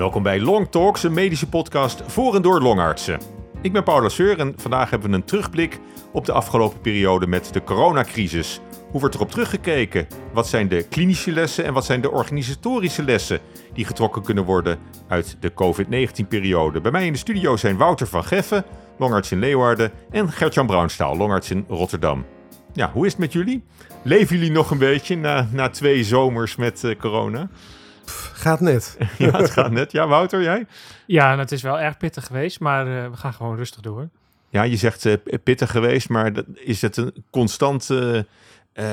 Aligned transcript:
Welkom 0.00 0.22
bij 0.22 0.40
Long 0.40 0.70
Talks, 0.70 1.02
een 1.02 1.12
medische 1.12 1.48
podcast 1.48 2.02
voor 2.06 2.34
en 2.34 2.42
door 2.42 2.60
longartsen. 2.60 3.20
Ik 3.62 3.72
ben 3.72 3.84
Paula 3.84 4.08
Seur 4.08 4.38
en 4.38 4.52
vandaag 4.56 4.90
hebben 4.90 5.10
we 5.10 5.16
een 5.16 5.24
terugblik 5.24 5.78
op 6.12 6.24
de 6.24 6.32
afgelopen 6.32 6.80
periode 6.80 7.26
met 7.26 7.52
de 7.52 7.64
coronacrisis. 7.64 8.60
Hoe 8.90 9.00
wordt 9.00 9.14
erop 9.14 9.30
teruggekeken? 9.30 10.06
Wat 10.32 10.48
zijn 10.48 10.68
de 10.68 10.82
klinische 10.88 11.32
lessen 11.32 11.64
en 11.64 11.72
wat 11.72 11.84
zijn 11.84 12.00
de 12.00 12.10
organisatorische 12.10 13.02
lessen 13.02 13.40
die 13.72 13.84
getrokken 13.84 14.22
kunnen 14.22 14.44
worden 14.44 14.78
uit 15.08 15.36
de 15.40 15.54
COVID-19-periode? 15.54 16.80
Bij 16.80 16.90
mij 16.90 17.06
in 17.06 17.12
de 17.12 17.18
studio 17.18 17.56
zijn 17.56 17.76
Wouter 17.76 18.06
van 18.06 18.24
Geffen, 18.24 18.64
longarts 18.98 19.32
in 19.32 19.38
Leeuwarden, 19.38 19.92
en 20.10 20.32
Gertjan 20.32 20.66
Braunstaal, 20.66 21.16
longarts 21.16 21.50
in 21.50 21.64
Rotterdam. 21.68 22.24
Ja, 22.72 22.90
hoe 22.92 23.06
is 23.06 23.12
het 23.12 23.20
met 23.20 23.32
jullie? 23.32 23.64
Leven 24.02 24.36
jullie 24.36 24.52
nog 24.52 24.70
een 24.70 24.78
beetje 24.78 25.16
na, 25.16 25.48
na 25.52 25.68
twee 25.68 26.04
zomers 26.04 26.56
met 26.56 26.82
uh, 26.82 26.98
corona? 26.98 27.48
Gaat 28.32 28.60
net. 28.60 28.96
ja, 29.18 29.30
het 29.30 29.50
gaat 29.50 29.70
net. 29.70 29.92
Ja, 29.92 30.06
Wouter, 30.06 30.42
jij? 30.42 30.66
Ja, 31.06 31.38
het 31.38 31.52
is 31.52 31.62
wel 31.62 31.80
erg 31.80 31.96
pittig 31.96 32.26
geweest, 32.26 32.60
maar 32.60 32.86
uh, 32.86 33.10
we 33.10 33.16
gaan 33.16 33.32
gewoon 33.32 33.56
rustig 33.56 33.80
door. 33.80 34.08
Ja, 34.48 34.62
je 34.62 34.76
zegt 34.76 35.04
uh, 35.04 35.14
pittig 35.44 35.70
geweest, 35.70 36.08
maar 36.08 36.32
is 36.54 36.82
het 36.82 36.96
een 36.96 37.24
constante, 37.30 38.26
uh, 38.74 38.84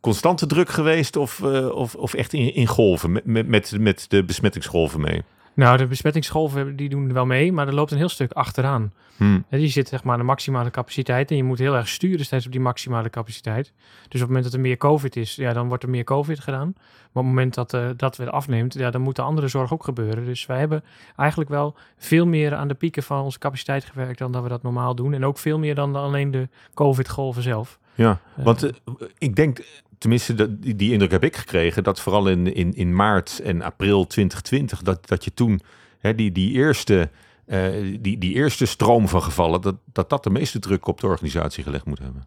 constante 0.00 0.46
druk 0.46 0.68
geweest 0.68 1.16
of, 1.16 1.42
of, 1.72 1.94
of 1.94 2.14
echt 2.14 2.32
in, 2.32 2.54
in 2.54 2.66
golven, 2.66 3.20
met, 3.24 3.46
met, 3.46 3.78
met 3.78 4.04
de 4.08 4.24
besmettingsgolven 4.24 5.00
mee? 5.00 5.22
Nou, 5.54 5.76
de 5.76 5.86
besmettingsgolven 5.86 6.76
die 6.76 6.88
doen 6.88 7.12
wel 7.12 7.26
mee, 7.26 7.52
maar 7.52 7.66
er 7.66 7.74
loopt 7.74 7.90
een 7.90 7.96
heel 7.96 8.08
stuk 8.08 8.32
achteraan. 8.32 8.92
Hmm. 9.16 9.44
Je 9.48 9.68
zit 9.68 9.88
zeg 9.88 10.04
maar 10.04 10.12
aan 10.12 10.18
de 10.18 10.24
maximale 10.24 10.70
capaciteit 10.70 11.30
en 11.30 11.36
je 11.36 11.44
moet 11.44 11.58
heel 11.58 11.74
erg 11.74 11.88
sturen 11.88 12.24
steeds 12.24 12.46
op 12.46 12.52
die 12.52 12.60
maximale 12.60 13.10
capaciteit. 13.10 13.72
Dus 14.02 14.04
op 14.04 14.10
het 14.12 14.26
moment 14.26 14.44
dat 14.44 14.52
er 14.52 14.60
meer 14.60 14.76
COVID 14.76 15.16
is, 15.16 15.34
ja, 15.34 15.52
dan 15.52 15.68
wordt 15.68 15.82
er 15.82 15.88
meer 15.88 16.04
COVID 16.04 16.40
gedaan. 16.40 16.72
Maar 16.74 17.22
op 17.22 17.28
het 17.28 17.34
moment 17.34 17.54
dat 17.54 17.74
uh, 17.74 17.88
dat 17.96 18.16
weer 18.16 18.30
afneemt, 18.30 18.74
ja, 18.74 18.90
dan 18.90 19.00
moet 19.00 19.16
de 19.16 19.22
andere 19.22 19.48
zorg 19.48 19.72
ook 19.72 19.84
gebeuren. 19.84 20.24
Dus 20.24 20.46
wij 20.46 20.58
hebben 20.58 20.84
eigenlijk 21.16 21.50
wel 21.50 21.74
veel 21.96 22.26
meer 22.26 22.54
aan 22.54 22.68
de 22.68 22.74
pieken 22.74 23.02
van 23.02 23.22
onze 23.22 23.38
capaciteit 23.38 23.84
gewerkt 23.84 24.18
dan 24.18 24.32
dat 24.32 24.42
we 24.42 24.48
dat 24.48 24.62
normaal 24.62 24.94
doen. 24.94 25.14
En 25.14 25.24
ook 25.24 25.38
veel 25.38 25.58
meer 25.58 25.74
dan 25.74 25.96
alleen 25.96 26.30
de 26.30 26.48
COVID-golven 26.74 27.42
zelf. 27.42 27.78
Ja, 27.94 28.20
want 28.36 28.64
uh, 28.64 28.70
ik 29.18 29.36
denk 29.36 29.60
tenminste, 29.98 30.58
die, 30.58 30.76
die, 30.76 30.92
indruk 30.92 31.10
heb 31.10 31.24
ik 31.24 31.36
gekregen, 31.36 31.82
dat 31.82 32.00
vooral 32.00 32.28
in, 32.28 32.54
in, 32.54 32.74
in 32.74 32.94
maart 32.94 33.40
en 33.44 33.62
april 33.62 34.06
2020, 34.06 34.82
dat, 34.82 35.08
dat 35.08 35.24
je 35.24 35.34
toen 35.34 35.60
hè, 35.98 36.14
die, 36.14 36.32
die, 36.32 36.52
eerste, 36.52 37.10
uh, 37.46 37.98
die, 38.00 38.18
die 38.18 38.34
eerste 38.34 38.66
stroom 38.66 39.08
van 39.08 39.22
gevallen, 39.22 39.60
dat, 39.60 39.74
dat 39.92 40.10
dat 40.10 40.24
de 40.24 40.30
meeste 40.30 40.58
druk 40.58 40.86
op 40.86 41.00
de 41.00 41.06
organisatie 41.06 41.64
gelegd 41.64 41.84
moet 41.84 41.98
hebben. 41.98 42.26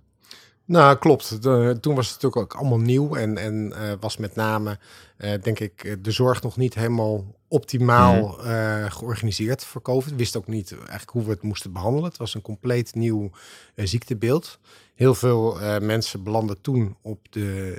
Nou, 0.66 0.98
klopt. 0.98 1.42
De, 1.42 1.78
toen 1.82 1.96
was 1.96 2.06
het 2.12 2.22
natuurlijk 2.22 2.54
ook 2.54 2.60
allemaal 2.60 2.80
nieuw 2.80 3.16
en, 3.16 3.38
en 3.38 3.74
uh, 3.76 3.92
was 4.00 4.18
met 4.18 4.36
name, 4.36 4.78
uh, 5.18 5.34
denk 5.42 5.60
ik, 5.60 5.98
de 6.04 6.12
zorg 6.12 6.42
nog 6.42 6.58
niet 6.58 6.74
helemaal 6.74 7.36
optimaal 7.48 8.38
mm. 8.42 8.50
uh, 8.50 8.92
georganiseerd 8.92 9.64
voor 9.64 9.82
COVID. 9.82 10.16
Wist 10.16 10.38
ook 10.38 10.48
niet 10.48 10.72
eigenlijk 10.72 11.10
hoe 11.10 11.24
we 11.24 11.30
het 11.30 11.42
moesten 11.42 11.72
behandelen. 11.74 12.10
Het 12.10 12.18
was 12.18 12.34
een 12.34 12.42
compleet 12.42 12.96
nieuw 12.96 13.32
ziektebeeld. 13.76 14.60
Heel 14.98 15.16
veel 15.16 15.58
mensen 15.82 16.24
belanden 16.24 16.62
toen 16.62 16.98
op 17.02 17.32
de 17.32 17.78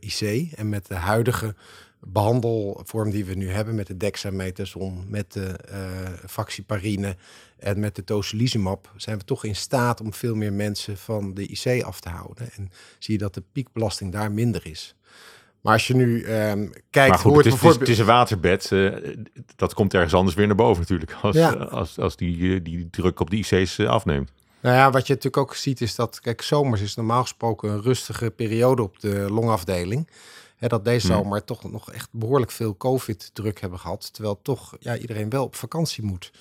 IC 0.00 0.52
en 0.52 0.68
met 0.68 0.86
de 0.86 0.94
huidige 0.94 1.54
behandelvorm 2.00 3.10
die 3.10 3.24
we 3.24 3.34
nu 3.34 3.50
hebben 3.50 3.74
met 3.74 3.86
de 3.86 3.96
dexamethason, 3.96 5.04
met 5.08 5.32
de 5.32 5.58
uh, 5.70 5.76
vaccinaparine 6.24 7.16
en 7.58 7.80
met 7.80 7.94
de 7.96 8.04
tocilizumab 8.04 8.92
zijn 8.96 9.18
we 9.18 9.24
toch 9.24 9.44
in 9.44 9.56
staat 9.56 10.00
om 10.00 10.12
veel 10.12 10.34
meer 10.34 10.52
mensen 10.52 10.96
van 10.96 11.34
de 11.34 11.46
IC 11.46 11.82
af 11.82 12.00
te 12.00 12.08
houden. 12.08 12.48
En 12.56 12.70
zie 12.98 13.14
je 13.14 13.20
dat 13.20 13.34
de 13.34 13.42
piekbelasting 13.52 14.12
daar 14.12 14.32
minder 14.32 14.66
is. 14.66 14.94
Maar 15.60 15.72
als 15.72 15.86
je 15.86 15.94
nu 15.94 16.26
um, 16.26 16.72
kijkt 16.90 17.16
goed, 17.16 17.22
hoe 17.22 17.36
het, 17.36 17.46
is, 17.46 17.52
bijvoorbeeld... 17.52 17.80
het 17.80 17.90
is 17.90 17.98
een 17.98 18.06
waterbed. 18.06 18.70
Uh, 18.70 18.96
dat 19.56 19.74
komt 19.74 19.94
ergens 19.94 20.14
anders 20.14 20.36
weer 20.36 20.46
naar 20.46 20.56
boven 20.56 20.80
natuurlijk. 20.80 21.12
Als, 21.22 21.36
ja. 21.36 21.52
als, 21.52 21.98
als 21.98 22.16
die, 22.16 22.62
die 22.62 22.90
druk 22.90 23.20
op 23.20 23.30
de 23.30 23.36
IC's 23.36 23.80
afneemt. 23.80 24.32
Nou 24.60 24.76
ja, 24.76 24.90
wat 24.90 25.06
je 25.06 25.14
natuurlijk 25.14 25.42
ook 25.42 25.54
ziet 25.54 25.80
is 25.80 25.94
dat, 25.94 26.20
kijk, 26.20 26.42
zomers 26.42 26.80
is 26.80 26.94
normaal 26.94 27.22
gesproken 27.22 27.70
een 27.70 27.82
rustige 27.82 28.30
periode 28.30 28.82
op 28.82 29.00
de 29.00 29.26
longafdeling 29.30 30.08
hè, 30.60 30.68
dat 30.68 30.84
deze 30.84 31.06
hmm. 31.06 31.16
zomer 31.16 31.44
toch 31.44 31.70
nog 31.70 31.92
echt 31.92 32.08
behoorlijk 32.12 32.50
veel 32.50 32.76
COVID-druk 32.76 33.60
hebben 33.60 33.78
gehad. 33.78 34.12
Terwijl 34.12 34.40
toch 34.42 34.76
ja, 34.80 34.96
iedereen 34.96 35.30
wel 35.30 35.44
op 35.44 35.54
vakantie 35.54 36.04
moet. 36.04 36.32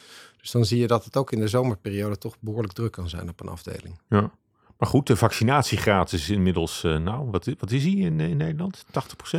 Dus 0.41 0.51
dan 0.51 0.65
zie 0.65 0.79
je 0.79 0.87
dat 0.87 1.05
het 1.05 1.17
ook 1.17 1.31
in 1.31 1.39
de 1.39 1.47
zomerperiode 1.47 2.17
toch 2.17 2.35
behoorlijk 2.39 2.73
druk 2.73 2.91
kan 2.91 3.09
zijn 3.09 3.29
op 3.29 3.39
een 3.39 3.49
afdeling. 3.49 3.99
Ja. 4.09 4.31
Maar 4.77 4.89
goed, 4.89 5.07
de 5.07 5.15
vaccinatiegraad 5.15 6.11
is 6.11 6.29
inmiddels, 6.29 6.83
uh, 6.83 6.97
nou, 6.97 7.29
wat, 7.31 7.45
wat 7.59 7.71
is 7.71 7.83
hij 7.83 7.91
in, 7.91 8.19
in 8.19 8.37
Nederland? 8.37 8.85
80% 8.85 8.91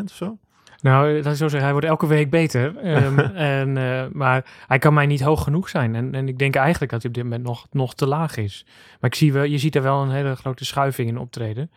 of 0.05 0.15
zo? 0.15 0.39
Nou, 0.83 1.23
dat 1.23 1.33
is 1.33 1.39
zo 1.39 1.49
zeggen, 1.49 1.63
hij 1.63 1.73
wordt 1.73 1.87
elke 1.87 2.07
week 2.07 2.31
beter. 2.31 2.87
Um, 3.05 3.19
en, 3.59 3.77
uh, 3.77 4.05
maar 4.13 4.45
hij 4.67 4.79
kan 4.79 4.95
mij 4.95 5.07
niet 5.07 5.21
hoog 5.21 5.43
genoeg 5.43 5.69
zijn. 5.69 5.95
En, 5.95 6.15
en 6.15 6.29
ik 6.29 6.39
denk 6.39 6.57
eigenlijk 6.57 6.93
dat 6.93 7.03
hij 7.03 7.11
op 7.11 7.17
dit 7.17 7.25
moment 7.25 7.43
nog, 7.43 7.67
nog 7.71 7.95
te 7.95 8.07
laag 8.07 8.37
is. 8.37 8.65
Maar 9.01 9.11
ik 9.11 9.17
zie 9.17 9.33
wel, 9.33 9.43
je 9.43 9.59
ziet 9.59 9.77
er 9.77 9.83
wel 9.83 10.03
een 10.03 10.11
hele 10.11 10.37
grote 10.37 10.65
schuiving 10.65 11.09
in 11.09 11.19
optreden. 11.19 11.71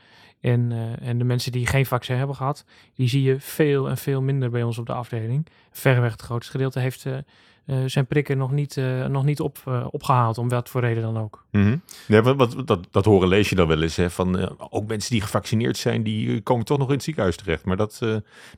En, 0.44 0.72
uh, 0.72 1.08
en 1.08 1.18
de 1.18 1.24
mensen 1.24 1.52
die 1.52 1.68
geen 1.68 1.86
vaccin 1.86 2.18
hebben 2.18 2.36
gehad, 2.36 2.66
die 2.96 3.08
zie 3.08 3.24
je 3.24 3.40
veel 3.40 3.90
en 3.90 3.98
veel 3.98 4.22
minder 4.22 4.50
bij 4.50 4.64
ons 4.64 4.78
op 4.78 4.86
de 4.86 4.94
afdeling. 4.94 5.48
Verreweg 5.72 6.12
het 6.12 6.22
grootste 6.22 6.52
gedeelte 6.52 6.80
heeft 6.80 7.06
uh, 7.06 7.18
uh, 7.66 7.78
zijn 7.86 8.06
prikken 8.06 8.38
nog 8.38 8.52
niet, 8.52 8.76
nog 9.08 9.24
niet 9.24 9.40
op, 9.40 9.88
opgehaald, 9.92 10.38
om 10.38 10.50
wat 10.50 10.70
voor 10.70 10.82
reden 10.82 11.04
dan 11.04 11.18
ook. 11.18 11.46
Mm 11.52 11.64
-hmm. 11.64 11.82
ja, 12.08 12.22
wat, 12.22 12.36
wat, 12.36 12.68
dat, 12.68 12.88
dat 12.92 13.06
horen 13.06 13.28
lees 13.28 13.50
je 13.50 13.56
dan 13.56 13.68
wel 13.68 13.82
eens, 13.82 13.96
hè, 13.96 14.10
van 14.10 14.58
ook 14.70 14.88
mensen 14.88 15.12
die 15.12 15.22
gevaccineerd 15.22 15.78
zijn, 15.78 16.04
die 16.04 16.42
komen 16.42 16.66
toch 16.66 16.78
nog 16.78 16.88
in 16.88 16.94
het 16.94 17.04
ziekenhuis 17.04 17.36
terecht. 17.36 17.66
Maar 17.66 17.78
dat, 17.78 18.02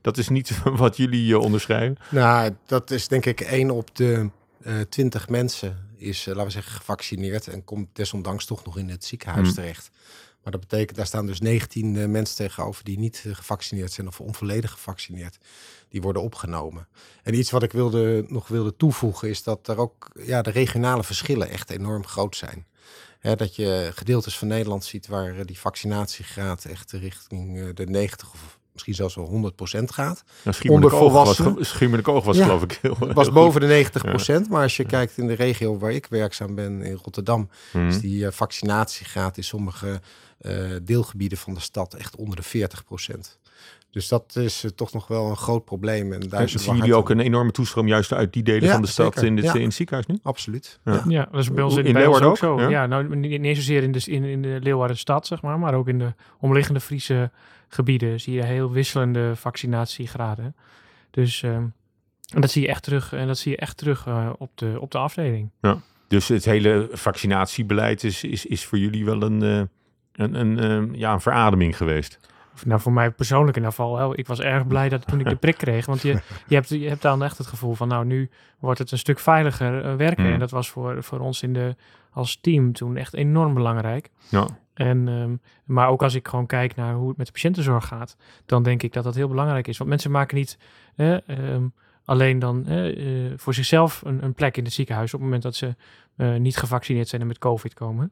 dat 0.02 0.18
is 0.18 0.30
niet 0.30 0.62
wat 0.64 0.98
jullie 0.98 1.40
onderschrijven. 1.40 1.98
Nou, 2.10 2.56
dat 2.66 2.92
is 2.92 3.08
denk 3.08 3.26
ik 3.26 3.42
één 3.42 3.72
op 3.72 3.96
de 3.96 4.30
twintig 4.90 5.30
mensen 5.30 5.90
is, 5.98 6.26
laten 6.26 6.44
we 6.44 6.50
zeggen, 6.50 6.72
gevaccineerd 6.72 7.48
en 7.48 7.64
komt 7.64 7.88
desondanks 7.94 8.46
toch 8.46 8.66
nog 8.66 8.78
in 8.78 8.90
het 8.90 9.06
ziekenhuis 9.06 9.48
mm. 9.48 9.54
terecht. 9.54 9.92
Maar 10.46 10.54
dat 10.54 10.70
betekent, 10.70 10.98
daar 10.98 11.06
staan 11.06 11.26
dus 11.26 11.40
19 11.40 11.96
uh, 11.96 12.06
mensen 12.06 12.36
tegenover 12.36 12.84
die 12.84 13.00
niet 13.00 13.24
uh, 13.26 13.36
gevaccineerd 13.36 13.92
zijn 13.92 14.08
of 14.08 14.22
onvolledig 14.22 14.72
gevaccineerd. 14.72 15.38
Die 15.90 16.02
worden 16.02 16.22
opgenomen. 16.22 16.88
En 17.24 17.34
iets 17.34 17.52
wat 17.52 17.64
ik 17.64 17.72
wilde, 17.72 18.26
nog 18.28 18.48
wilde 18.48 18.76
toevoegen 18.76 19.30
is 19.30 19.44
dat 19.44 19.68
er 19.68 19.78
ook 19.78 20.10
ja, 20.20 20.42
de 20.42 20.50
regionale 20.50 21.04
verschillen 21.04 21.50
echt 21.50 21.70
enorm 21.70 22.06
groot 22.06 22.36
zijn. 22.36 22.66
Dat 23.22 23.56
je 23.56 23.92
gedeeltes 23.96 24.38
van 24.38 24.48
Nederland 24.48 24.84
ziet 24.84 25.08
waar 25.08 25.38
uh, 25.38 25.46
die 25.46 25.60
vaccinatiegraad 25.60 26.66
echt 26.66 26.92
richting 26.92 27.74
de 27.74 27.86
90 27.86 28.34
of 28.34 28.60
misschien 28.76 28.96
zelfs 28.96 29.16
wel 29.16 29.54
100% 29.80 29.84
gaat. 29.84 30.24
Nou, 30.44 30.70
Onder 30.70 30.90
volwassenen. 30.90 31.56
Was, 31.56 31.68
Schiermonnikoog 31.68 32.26
was 32.26 32.38
ja, 32.38 32.44
geloof 32.44 32.64
ik 32.64 32.80
heel, 32.82 32.98
was 33.14 33.32
boven 33.32 33.62
de 33.62 33.86
90%. 33.86 34.26
Ja. 34.26 34.42
Maar 34.50 34.62
als 34.62 34.78
je 34.78 34.86
kijkt 34.86 35.18
in 35.18 35.28
de 35.28 35.34
regio 35.34 35.78
waar 35.78 35.92
ik 35.92 36.06
werkzaam 36.10 36.56
ben, 36.56 36.82
in 36.82 37.00
Rotterdam, 37.04 37.50
mm. 37.74 37.88
is 37.88 38.00
die 38.00 38.24
uh, 38.24 38.32
vaccinatiegraad 38.32 39.38
in 39.38 39.44
sommige 39.44 40.02
uh, 40.42 40.76
deelgebieden 40.84 41.38
van 41.38 41.54
de 41.54 41.60
stad 41.60 41.94
echt 41.94 42.16
onder 42.16 42.36
de 42.36 42.44
40 42.44 42.84
procent. 42.84 43.40
Dus 43.96 44.08
dat 44.08 44.36
is 44.36 44.64
uh, 44.64 44.72
toch 44.72 44.94
nog 44.94 45.08
wel 45.08 45.30
een 45.30 45.36
groot 45.36 45.66
probleem. 45.66 46.14
En 46.14 46.20
daar 46.20 46.50
zien 46.50 46.76
jullie 46.76 46.96
ook 46.96 47.10
een 47.10 47.20
enorme 47.20 47.52
toestroom 47.52 47.88
juist 47.88 48.14
uit 48.14 48.34
die 48.34 48.44
delen 48.44 48.64
ja, 48.64 48.72
van 48.72 48.82
de 48.82 48.88
stad 48.88 49.24
in, 49.24 49.36
dit, 49.36 49.46
ja. 49.46 49.54
in 49.54 49.64
het 49.64 49.74
ziekenhuis 49.74 50.08
nu? 50.08 50.20
Absoluut. 50.24 50.80
Ja, 50.86 51.04
ja 51.08 51.28
dat 51.32 51.42
is 51.42 51.52
bij 51.52 51.64
ons 51.64 51.76
in, 51.76 51.86
in 51.86 51.94
bij 51.94 52.06
ons 52.06 52.22
ook 52.22 52.38
zo. 52.38 52.70
Ja, 52.70 52.86
nou 52.86 53.16
niet, 53.16 53.42
niet 53.42 53.56
zozeer 53.56 53.84
in 53.84 53.92
de, 53.92 54.02
in, 54.06 54.24
in 54.24 54.42
de 54.42 54.60
Leeuwarden 54.62 54.98
stad, 54.98 55.28
zeg 55.28 55.42
maar, 55.42 55.60
maar 55.60 55.74
ook 55.74 55.88
in 55.88 56.00
de 56.00 56.14
omliggende 56.40 56.80
Friese 56.80 57.32
gebieden 57.76 58.20
zie 58.22 58.34
je 58.34 58.44
heel 58.44 58.72
wisselende 58.72 59.36
vaccinatiegraden. 59.36 60.56
Dus 61.12 61.42
uh, 61.42 61.52
en 61.52 62.42
dat 62.42 62.52
zie 62.52 62.62
je 62.62 62.68
echt 62.68 62.84
terug 62.84 63.14
en 63.14 63.28
dat 63.28 63.38
zie 63.38 63.52
je 63.52 63.58
echt 63.58 63.78
terug 63.78 64.06
uh, 64.06 64.30
op, 64.38 64.52
de, 64.56 64.78
op 64.80 64.92
de 64.92 64.98
afdeling. 64.98 65.50
Ja. 65.62 65.82
Dus 66.08 66.28
het 66.28 66.46
hele 66.46 66.90
vaccinatiebeleid 66.92 68.04
is, 68.04 68.24
is, 68.24 68.46
is 68.46 68.66
voor 68.66 68.78
jullie 68.78 69.06
wel 69.06 69.22
een 69.22 69.44
uh, 69.44 69.62
een, 70.16 70.34
een, 70.34 70.60
ehm, 70.60 70.96
ja, 70.96 71.14
een 71.14 71.22
verademing 71.22 71.78
geweest? 71.78 72.20
Nou, 72.66 72.82
voor 72.82 72.92
mij 72.92 73.12
persoonlijk 73.12 73.58
in 73.58 73.64
ieder 73.64 73.76
geval. 73.76 74.18
Ik 74.18 74.28
was 74.28 74.40
erg 74.40 74.68
blij 74.68 74.90
dat 74.90 75.08
toen 75.08 75.20
ik 75.20 75.30
de 75.30 75.36
prik 75.36 75.58
kreeg. 75.58 75.86
Want 75.86 76.02
je, 76.02 76.12
je, 76.48 76.56
hebt, 76.56 76.70
je 76.70 76.88
hebt 76.88 77.02
dan 77.02 77.24
echt 77.24 77.38
het 77.38 77.48
gevoel 77.48 77.74
van, 77.74 77.88
nou, 77.88 78.06
nu 78.06 78.30
wordt 78.60 78.80
het 78.80 78.92
een 78.92 78.98
stuk 78.98 79.20
veiliger 79.20 79.86
uh, 79.86 79.96
werken. 79.96 80.24
Hmm. 80.24 80.34
En 80.34 80.40
dat 80.40 80.52
was 80.52 80.70
voor, 80.70 81.04
voor 81.04 81.20
ons 81.20 81.42
in 81.42 81.54
de, 81.54 81.76
als 82.12 82.38
team 82.42 82.74
toen 82.74 82.98
echt 82.98 83.14
enorm 83.14 83.54
belangrijk. 83.54 84.10
Ja. 84.30 84.48
En, 84.74 85.08
um, 85.08 85.42
maar 85.66 85.88
ook 85.88 86.04
als 86.04 86.16
ik 86.16 86.28
gewoon 86.28 86.46
kijk 86.46 86.76
naar 86.76 86.94
hoe 86.94 87.08
het 87.08 87.18
met 87.18 87.26
de 87.26 87.32
patiëntenzorg 87.32 87.88
gaat, 87.88 88.18
dan 88.46 88.64
denk 88.64 88.84
ik 88.84 88.94
dat 88.94 89.04
dat 89.04 89.16
heel 89.16 89.28
belangrijk 89.28 89.68
is. 89.68 89.78
Want 89.78 89.90
mensen 89.90 90.12
maken 90.12 90.38
niet 90.38 90.58
um, 90.96 91.74
alleen 92.06 92.40
dan 92.40 92.66
uh, 92.68 93.34
voor 93.36 93.54
zichzelf 93.54 94.02
een, 94.06 94.24
een, 94.24 94.34
plek 94.34 94.58
in 94.58 94.64
het 94.64 94.74
ziekenhuis 94.74 95.14
op 95.14 95.20
het 95.20 95.30
moment 95.30 95.44
dat 95.44 95.56
ze 95.56 95.76
niet 96.40 96.58
gevaccineerd 96.58 97.08
zijn 97.08 97.22
en 97.22 97.28
met 97.28 97.38
COVID 97.38 97.74
komen. 97.74 98.12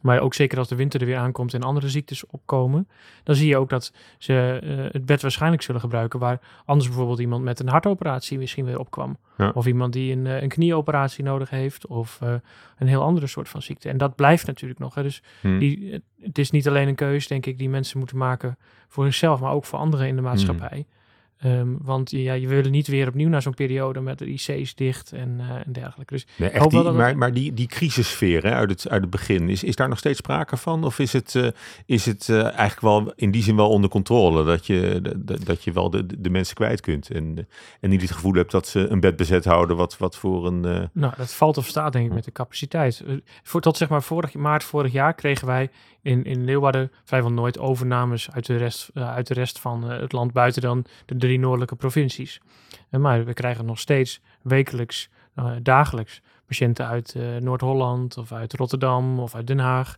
Maar 0.00 0.20
ook 0.20 0.34
zeker 0.34 0.58
als 0.58 0.68
de 0.68 0.74
winter 0.74 1.00
er 1.00 1.06
weer 1.06 1.16
aankomt 1.16 1.54
en 1.54 1.62
andere 1.62 1.88
ziektes 1.88 2.26
opkomen, 2.26 2.88
dan 3.22 3.34
zie 3.34 3.48
je 3.48 3.56
ook 3.56 3.68
dat 3.68 3.92
ze 4.18 4.60
uh, 4.64 4.92
het 4.92 5.06
bed 5.06 5.22
waarschijnlijk 5.22 5.62
zullen 5.62 5.80
gebruiken. 5.80 6.18
Waar 6.18 6.40
anders 6.64 6.88
bijvoorbeeld 6.88 7.18
iemand 7.18 7.44
met 7.44 7.60
een 7.60 7.68
hartoperatie 7.68 8.38
misschien 8.38 8.64
weer 8.64 8.78
opkwam. 8.78 9.16
Ja. 9.36 9.50
Of 9.54 9.66
iemand 9.66 9.92
die 9.92 10.12
een, 10.12 10.24
uh, 10.24 10.42
een 10.42 10.48
knieoperatie 10.48 11.24
nodig 11.24 11.50
heeft. 11.50 11.86
Of 11.86 12.18
uh, 12.22 12.34
een 12.78 12.86
heel 12.86 13.02
andere 13.02 13.26
soort 13.26 13.48
van 13.48 13.62
ziekte. 13.62 13.88
En 13.88 13.98
dat 13.98 14.14
blijft 14.14 14.46
natuurlijk 14.46 14.80
nog. 14.80 14.94
Hè. 14.94 15.02
Dus 15.02 15.22
hmm. 15.40 15.58
die, 15.58 16.02
het 16.20 16.38
is 16.38 16.50
niet 16.50 16.68
alleen 16.68 16.88
een 16.88 16.94
keuze, 16.94 17.28
denk 17.28 17.46
ik, 17.46 17.58
die 17.58 17.68
mensen 17.68 17.98
moeten 17.98 18.16
maken 18.16 18.58
voor 18.88 19.04
zichzelf, 19.04 19.40
maar 19.40 19.52
ook 19.52 19.64
voor 19.64 19.78
anderen 19.78 20.06
in 20.06 20.16
de 20.16 20.22
maatschappij. 20.22 20.86
Ehm, 21.38 21.68
want 21.82 22.10
ja, 22.10 22.32
je 22.32 22.48
wil 22.48 22.62
niet 22.62 22.86
weer 22.86 23.08
opnieuw 23.08 23.28
naar 23.28 23.42
zo'n 23.42 23.54
periode 23.54 24.00
met 24.00 24.18
de 24.18 24.26
IC's 24.26 24.74
dicht 24.74 25.12
en, 25.12 25.36
uh, 25.40 25.50
en 25.66 25.72
dergelijke. 25.72 26.14
Dus 26.14 26.26
nee, 26.36 26.50
echt 26.50 26.70
die, 26.70 26.82
maar, 26.82 27.18
maar 27.18 27.32
die, 27.32 27.54
die 27.54 27.66
crisissfeer 27.66 28.42
hè, 28.42 28.52
uit, 28.52 28.70
het, 28.70 28.88
uit 28.88 29.00
het 29.00 29.10
begin, 29.10 29.48
is, 29.48 29.64
is 29.64 29.76
daar 29.76 29.88
nog 29.88 29.98
steeds 29.98 30.18
sprake 30.18 30.56
van? 30.56 30.84
Of 30.84 30.98
is 30.98 31.12
het, 31.12 31.34
uh, 31.34 31.48
is 31.86 32.06
het 32.06 32.28
uh, 32.28 32.42
eigenlijk 32.42 32.80
wel 32.80 33.12
in 33.16 33.30
die 33.30 33.42
zin 33.42 33.56
wel 33.56 33.70
onder 33.70 33.90
controle? 33.90 34.44
Dat 34.44 34.66
je, 34.66 35.00
dat 35.44 35.64
je 35.64 35.72
wel 35.72 35.90
de, 35.90 36.20
de 36.20 36.30
mensen 36.30 36.54
kwijt 36.54 36.80
kunt 36.80 37.10
en, 37.10 37.48
en 37.80 37.90
niet 37.90 38.02
het 38.02 38.10
gevoel 38.10 38.34
hebt 38.34 38.50
dat 38.50 38.66
ze 38.66 38.88
een 38.88 39.00
bed 39.00 39.16
bezet 39.16 39.44
houden 39.44 39.76
wat, 39.76 39.98
wat 39.98 40.16
voor 40.16 40.46
een... 40.46 40.60
Nou, 40.92 41.12
dat 41.16 41.34
valt 41.34 41.56
of 41.56 41.66
staat 41.66 41.92
denk 41.92 42.06
ik 42.06 42.12
met 42.12 42.24
de 42.24 42.32
capaciteit. 42.32 43.04
voor, 43.42 43.60
tot 43.60 43.76
zeg 43.76 43.88
maar 43.88 44.02
vorig, 44.02 44.34
maart 44.34 44.64
vorig 44.64 44.92
jaar 44.92 45.14
kregen 45.14 45.46
wij 45.46 45.70
in, 46.02 46.24
in 46.24 46.44
Leeuwarden 46.44 46.92
vrijwel 47.04 47.32
nooit 47.32 47.58
overnames 47.58 48.30
uit 48.30 48.46
de 48.46 48.56
rest, 48.56 48.90
uit 48.94 49.26
de 49.26 49.34
rest 49.34 49.58
van 49.58 49.82
het 49.90 50.12
land 50.12 50.32
buiten 50.32 50.62
dan 50.62 50.84
de 51.06 51.25
drie 51.26 51.38
noordelijke 51.38 51.76
provincies. 51.76 52.40
Maar 52.90 53.24
we 53.24 53.32
krijgen 53.32 53.64
nog 53.64 53.78
steeds 53.78 54.20
wekelijks, 54.42 55.08
uh, 55.36 55.50
dagelijks 55.62 56.22
patiënten 56.46 56.86
uit 56.86 57.14
uh, 57.16 57.36
Noord-Holland 57.36 58.18
of 58.18 58.32
uit 58.32 58.52
Rotterdam 58.52 59.18
of 59.18 59.34
uit 59.34 59.46
Den 59.46 59.58
Haag. 59.58 59.96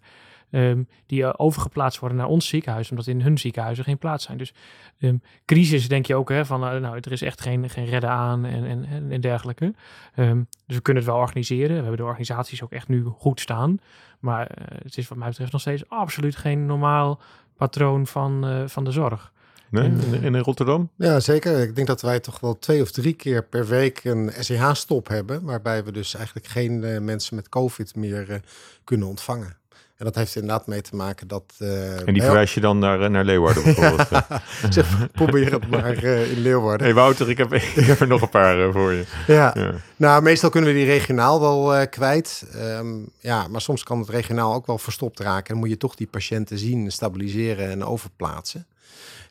Um, 0.50 0.88
die 1.06 1.22
uh, 1.22 1.30
overgeplaatst 1.36 2.00
worden 2.00 2.18
naar 2.18 2.26
ons 2.26 2.48
ziekenhuis, 2.48 2.90
omdat 2.90 3.06
in 3.06 3.20
hun 3.20 3.38
ziekenhuizen 3.38 3.84
geen 3.84 3.98
plaats 3.98 4.24
zijn. 4.24 4.38
Dus 4.38 4.54
um, 4.98 5.22
crisis 5.44 5.88
denk 5.88 6.06
je 6.06 6.14
ook 6.14 6.28
hè, 6.28 6.44
van, 6.44 6.60
nou, 6.60 6.98
er 7.00 7.12
is 7.12 7.22
echt 7.22 7.40
geen, 7.40 7.70
geen 7.70 7.84
redden 7.84 8.10
aan 8.10 8.44
en, 8.44 8.64
en, 8.64 9.10
en 9.10 9.20
dergelijke. 9.20 9.74
Um, 10.16 10.48
dus 10.66 10.76
we 10.76 10.82
kunnen 10.82 11.02
het 11.02 11.12
wel 11.12 11.20
organiseren. 11.20 11.68
We 11.68 11.80
hebben 11.80 11.96
de 11.96 12.04
organisaties 12.04 12.62
ook 12.62 12.72
echt 12.72 12.88
nu 12.88 13.04
goed 13.04 13.40
staan. 13.40 13.78
Maar 14.18 14.50
het 14.82 14.96
is 14.96 15.08
wat 15.08 15.18
mij 15.18 15.28
betreft 15.28 15.52
nog 15.52 15.60
steeds 15.60 15.88
absoluut 15.88 16.36
geen 16.36 16.66
normaal 16.66 17.20
patroon 17.56 18.06
van, 18.06 18.64
van 18.68 18.84
de 18.84 18.90
zorg. 18.90 19.32
Nee, 19.70 19.92
in, 20.12 20.22
in, 20.22 20.38
Rotterdam? 20.38 20.90
Ja, 20.96 21.20
zeker. 21.20 21.60
Ik 21.60 21.74
denk 21.74 21.86
dat 21.86 22.00
wij 22.00 22.20
toch 22.20 22.40
wel 22.40 22.58
twee 22.58 22.82
of 22.82 22.90
drie 22.90 23.14
keer 23.14 23.44
per 23.44 23.66
week 23.66 24.04
een 24.04 24.32
SEH-stop 24.38 25.08
hebben. 25.08 25.42
Waarbij 25.42 25.84
we 25.84 25.92
dus 25.92 26.14
eigenlijk 26.14 26.46
geen 26.46 26.82
uh, 26.82 26.98
mensen 26.98 27.36
met 27.36 27.48
COVID 27.48 27.94
meer 27.94 28.30
uh, 28.30 28.36
kunnen 28.84 29.08
ontvangen. 29.08 29.56
En 29.96 30.04
dat 30.04 30.14
heeft 30.14 30.34
inderdaad 30.34 30.66
mee 30.66 30.80
te 30.80 30.96
maken 30.96 31.28
dat... 31.28 31.54
Uh, 31.58 32.06
en 32.06 32.12
die 32.12 32.22
verwijs 32.22 32.54
je 32.54 32.60
dan 32.60 32.78
naar, 32.78 33.10
naar 33.10 33.24
Leeuwarden 33.24 33.62
bijvoorbeeld? 33.62 34.08
zeg, 34.74 35.10
probeer 35.12 35.52
het 35.52 35.70
maar 35.70 36.04
in 36.04 36.40
Leeuwarden. 36.40 36.86
hey 36.86 36.94
Wouter, 36.94 37.30
ik 37.30 37.38
heb, 37.38 37.52
ik 37.80 37.84
heb 37.86 38.00
er 38.00 38.06
nog 38.06 38.22
een 38.22 38.28
paar 38.28 38.72
voor 38.72 38.92
je. 38.92 39.04
Ja. 39.26 39.52
ja. 39.54 39.74
nou 39.96 40.22
meestal 40.22 40.50
kunnen 40.50 40.70
we 40.70 40.76
die 40.76 40.86
regionaal 40.86 41.40
wel 41.40 41.88
kwijt. 41.88 42.46
Um, 42.56 43.10
ja, 43.20 43.48
maar 43.48 43.60
soms 43.60 43.82
kan 43.82 43.98
het 43.98 44.08
regionaal 44.08 44.54
ook 44.54 44.66
wel 44.66 44.78
verstopt 44.78 45.20
raken. 45.20 45.46
En 45.46 45.52
dan 45.52 45.58
moet 45.58 45.68
je 45.68 45.76
toch 45.76 45.94
die 45.94 46.06
patiënten 46.06 46.58
zien, 46.58 46.92
stabiliseren 46.92 47.70
en 47.70 47.84
overplaatsen. 47.84 48.66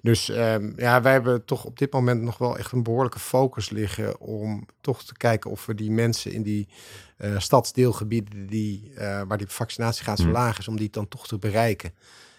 Dus 0.01 0.29
um, 0.29 0.73
ja, 0.77 1.01
wij 1.01 1.11
hebben 1.11 1.45
toch 1.45 1.65
op 1.65 1.77
dit 1.77 1.93
moment 1.93 2.21
nog 2.21 2.37
wel 2.37 2.57
echt 2.57 2.71
een 2.71 2.83
behoorlijke 2.83 3.19
focus 3.19 3.69
liggen 3.69 4.19
om 4.19 4.65
toch 4.81 5.03
te 5.03 5.17
kijken 5.17 5.51
of 5.51 5.65
we 5.65 5.75
die 5.75 5.91
mensen 5.91 6.31
in 6.31 6.43
die 6.43 6.67
uh, 7.17 7.39
stadsdeelgebieden 7.39 8.47
die, 8.47 8.91
uh, 8.93 9.21
waar 9.27 9.37
die 9.37 9.47
vaccinatiegraad 9.47 10.17
zo 10.17 10.23
Hmm. 10.23 10.33
laag 10.33 10.57
is, 10.59 10.67
om 10.67 10.77
die 10.77 10.89
dan 10.89 11.07
toch 11.07 11.27
te 11.27 11.37
bereiken. 11.37 11.93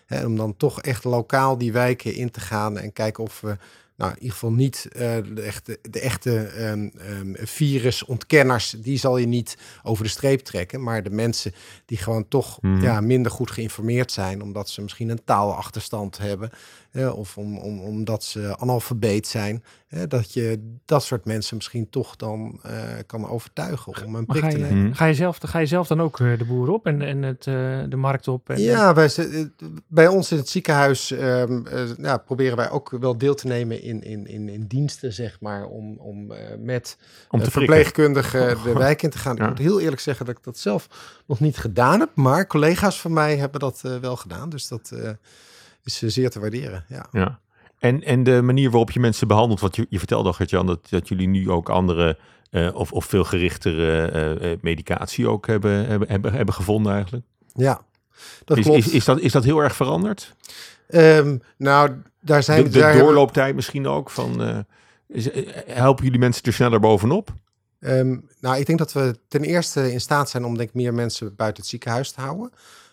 Hè, 0.07 0.27
om 0.27 0.37
dan 0.37 0.57
toch 0.57 0.81
echt 0.81 1.05
lokaal 1.05 1.59
die 1.59 1.73
wijken 1.73 2.15
in 2.15 2.31
te 2.31 2.41
gaan 2.41 2.79
en 2.79 2.93
kijken 2.93 3.25
of 3.25 3.41
we 3.41 3.57
nou, 3.99 4.11
in 4.11 4.17
ieder 4.19 4.33
geval 4.33 4.53
niet 4.53 4.89
uh, 4.93 5.01
de 5.35 5.43
echte, 5.43 5.79
de 5.91 6.01
echte 6.01 6.63
um, 6.71 6.93
um, 7.11 7.37
virusontkenners, 7.39 8.71
die 8.79 8.99
zal 8.99 9.17
je 9.19 9.27
niet 9.27 9.57
over 9.83 10.05
de 10.05 10.11
streep 10.11 10.41
trekken. 10.41 10.83
Maar 10.83 11.03
de 11.03 11.11
mensen 11.11 11.53
die 11.87 11.99
gewoon 11.99 12.29
toch 12.29 12.59
Mhm. 12.61 12.83
ja, 12.83 13.01
minder 13.01 13.33
goed 13.33 13.51
geïnformeerd 13.51 14.13
zijn, 14.13 14.43
omdat 14.43 14.69
ze 14.69 14.83
misschien 14.83 15.09
een 15.09 15.25
taalachterstand 15.25 16.19
hebben. 16.19 16.51
hè, 16.91 17.09
of 17.09 17.39
om, 17.39 17.59
om, 17.59 17.81
omdat 17.81 18.25
ze 18.25 18.57
analfabeet 18.59 19.27
zijn. 19.27 19.65
hè, 19.87 20.07
dat 20.07 20.33
je 20.33 20.77
dat 20.85 21.03
soort 21.05 21.25
mensen 21.25 21.57
misschien 21.57 21.91
toch 21.91 22.17
dan 22.17 22.61
uh, 22.67 22.73
kan 23.07 23.29
overtuigen 23.29 24.05
om 24.05 24.15
een 24.15 24.27
prik 24.27 24.43
ga 24.43 24.49
te 24.49 24.59
je, 24.59 24.65
nemen. 24.65 24.95
Ga, 24.97 25.05
je 25.05 25.15
zelf, 25.15 25.39
ga 25.43 25.59
je 25.59 25.67
zelf 25.67 25.87
dan 25.87 26.01
ook 26.01 26.21
eh, 26.21 26.39
de 26.39 26.45
boer 26.45 26.71
op 26.73 26.87
en, 26.87 27.03
en 27.03 27.23
het, 27.23 27.47
eh, 27.47 27.55
de 27.89 27.97
markt 27.97 28.29
op? 28.29 28.51
En, 28.51 28.61
Ja, 28.61 28.95
wij, 28.95 29.11
eh, 29.17 29.45
bij 29.87 30.07
ons 30.09 30.31
in 30.31 30.37
het 30.37 30.49
ziekenhuis 30.49 31.11
ehm, 31.11 31.67
eh, 31.67 31.81
ja, 31.99 32.17
proberen 32.17 32.57
wij 32.57 32.71
ook 32.71 32.97
wel 33.01 33.19
deel 33.19 33.35
te 33.35 33.47
nemen 33.47 33.83
in, 33.83 33.88
in, 34.03 34.27
in, 34.27 34.49
in 34.49 34.67
diensten, 34.67 35.13
zeg 35.13 35.41
maar, 35.41 35.65
om, 35.65 35.97
om 35.97 36.33
eh, 36.33 36.39
met 36.59 36.97
Om 36.99 37.05
eh, 37.41 37.45
te 37.45 37.51
prikken. 37.51 37.51
verpleegkundigen 37.51 38.63
de 38.63 38.73
wijk 38.73 39.03
in 39.03 39.11
te 39.11 39.19
gaan. 39.19 39.37
Ja. 39.37 39.43
Ik 39.43 39.49
moet 39.49 39.59
heel 39.59 39.81
eerlijk 39.81 40.01
zeggen 40.01 40.27
dat 40.27 40.37
ik 40.37 40.45
dat 40.45 40.59
zelf 40.59 40.89
nog 41.27 41.41
niet 41.41 41.57
gedaan 41.57 42.01
heb, 42.01 42.11
maar 42.15 42.47
collega's 42.47 43.01
van 43.01 43.13
mij 43.13 43.37
hebben 43.37 43.61
dat 43.61 43.81
eh, 43.85 43.97
wel 43.97 44.17
gedaan. 44.17 44.49
Dus 44.49 44.69
dat 44.69 44.91
eh, 44.91 45.11
is 45.85 46.03
eh, 46.03 46.11
zeer 46.11 46.31
te 46.31 46.41
waarderen. 46.41 46.85
Ja. 46.89 47.07
Ja. 47.13 47.39
En, 47.79 48.03
en 48.03 48.23
de 48.23 48.43
manier 48.43 48.71
waarop 48.71 48.91
je 48.91 49.01
mensen 49.01 49.29
behandelt, 49.29 49.61
want 49.61 49.77
je, 49.77 49.87
je 49.89 49.99
vertelde 49.99 50.29
al, 50.29 50.35
Gert-Jan, 50.35 50.67
dat, 50.67 50.89
dat 50.89 51.09
jullie 51.09 51.29
nu 51.29 51.51
ook 51.51 51.69
andere 51.69 52.19
eh, 52.51 52.75
of, 52.75 52.93
of 52.93 53.05
veel 53.05 53.25
gerichtere 53.25 54.11
eh, 54.11 54.53
eh, 54.53 54.59
medicatie 54.61 55.29
ook 55.29 55.47
hebben, 55.47 55.87
hebben, 55.87 56.09
hebben, 56.09 56.33
hebben 56.33 56.55
gevonden 56.55 56.93
eigenlijk. 56.93 57.25
ja, 57.55 57.81
dat 58.45 58.59
Is, 58.59 58.65
klopt. 58.65 58.79
is, 58.79 58.89
is, 58.93 59.05
dat, 59.05 59.21
is 59.21 59.33
dat 59.33 59.45
heel 59.45 59.59
erg 59.63 59.77
veranderd? 59.77 60.35
Ehm, 60.89 61.37
nou, 61.57 61.91
daar 62.21 62.43
zijn 62.43 62.63
De, 62.65 62.71
de 62.71 62.79
daar 62.79 62.89
hebben- 62.89 63.07
doorlooptijd 63.07 63.55
misschien 63.55 63.87
ook 63.87 64.11
van, 64.11 64.43
eh, 64.43 64.59
is, 65.09 65.31
eh, 65.31 65.47
helpen 65.67 66.05
jullie 66.05 66.19
mensen 66.19 66.43
er 66.43 66.53
sneller 66.53 66.81
bovenop? 66.81 67.35
Ehm, 67.81 68.17
nou, 68.41 68.57
ik 68.59 68.67
denk 68.67 68.79
dat 68.79 68.93
we 68.93 69.19
ten 69.29 69.43
eerste 69.43 69.93
in 69.93 70.01
staat 70.01 70.31
zijn 70.31 70.45
om 70.45 70.57
denk 70.57 70.69
ik, 70.69 70.75
meer 70.75 70.95
mensen 70.95 71.37
buiten 71.37 71.61
het 71.63 71.71
ziekenhuis 71.71 72.11
te 72.11 72.21
houden. 72.21 72.51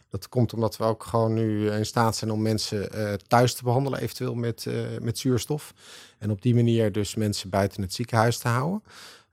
Dat 0.10 0.30
komt 0.30 0.54
omdat 0.54 0.78
we 0.78 0.84
ook 0.84 1.04
gewoon 1.04 1.34
nu 1.34 1.70
in 1.72 1.86
staat 1.86 2.16
zijn 2.16 2.32
om 2.32 2.42
mensen 2.42 2.92
eh, 2.92 3.14
thuis 3.14 3.54
te 3.54 3.64
behandelen, 3.64 4.00
eventueel 4.00 4.36
met, 4.36 4.66
eh, 4.66 4.74
met 5.02 5.18
zuurstof. 5.20 5.74
En 6.18 6.32
op 6.32 6.42
die 6.42 6.56
manier 6.56 6.92
dus 6.92 7.16
mensen 7.16 7.50
buiten 7.50 7.82
het 7.82 7.94
ziekenhuis 7.94 8.38
te 8.38 8.48
houden. 8.48 8.84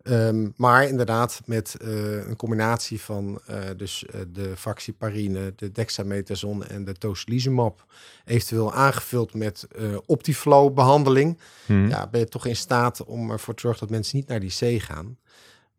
Ehm, 0.03 0.49
maar 0.57 0.89
inderdaad 0.89 1.41
met 1.45 1.77
eh, 1.81 2.27
een 2.29 2.37
combinatie 2.37 3.01
van 3.01 3.41
eh, 3.47 3.59
dus, 3.77 4.07
eh, 4.07 4.21
de 4.33 4.57
vaccinaparine, 4.57 5.53
de 5.57 5.73
dexamethason 5.73 6.65
en 6.67 6.85
de 6.85 6.93
tocilizumab, 6.93 7.87
eventueel 8.25 8.73
aangevuld 8.73 9.35
met 9.35 9.67
eh 9.77 9.97
Optiflow 10.07 10.75
behandeling 10.75 11.39
Hm. 11.67 11.89
ja, 11.89 12.07
ben 12.07 12.21
je 12.21 12.29
toch 12.29 12.47
in 12.47 12.57
staat 12.57 13.05
om 13.05 13.31
ervoor 13.31 13.55
te 13.55 13.61
zorgen 13.61 13.81
dat 13.81 13.91
mensen 13.91 14.17
niet 14.17 14.29
naar 14.29 14.41
de 14.41 14.47
IC 14.47 14.83
gaan. 14.83 15.17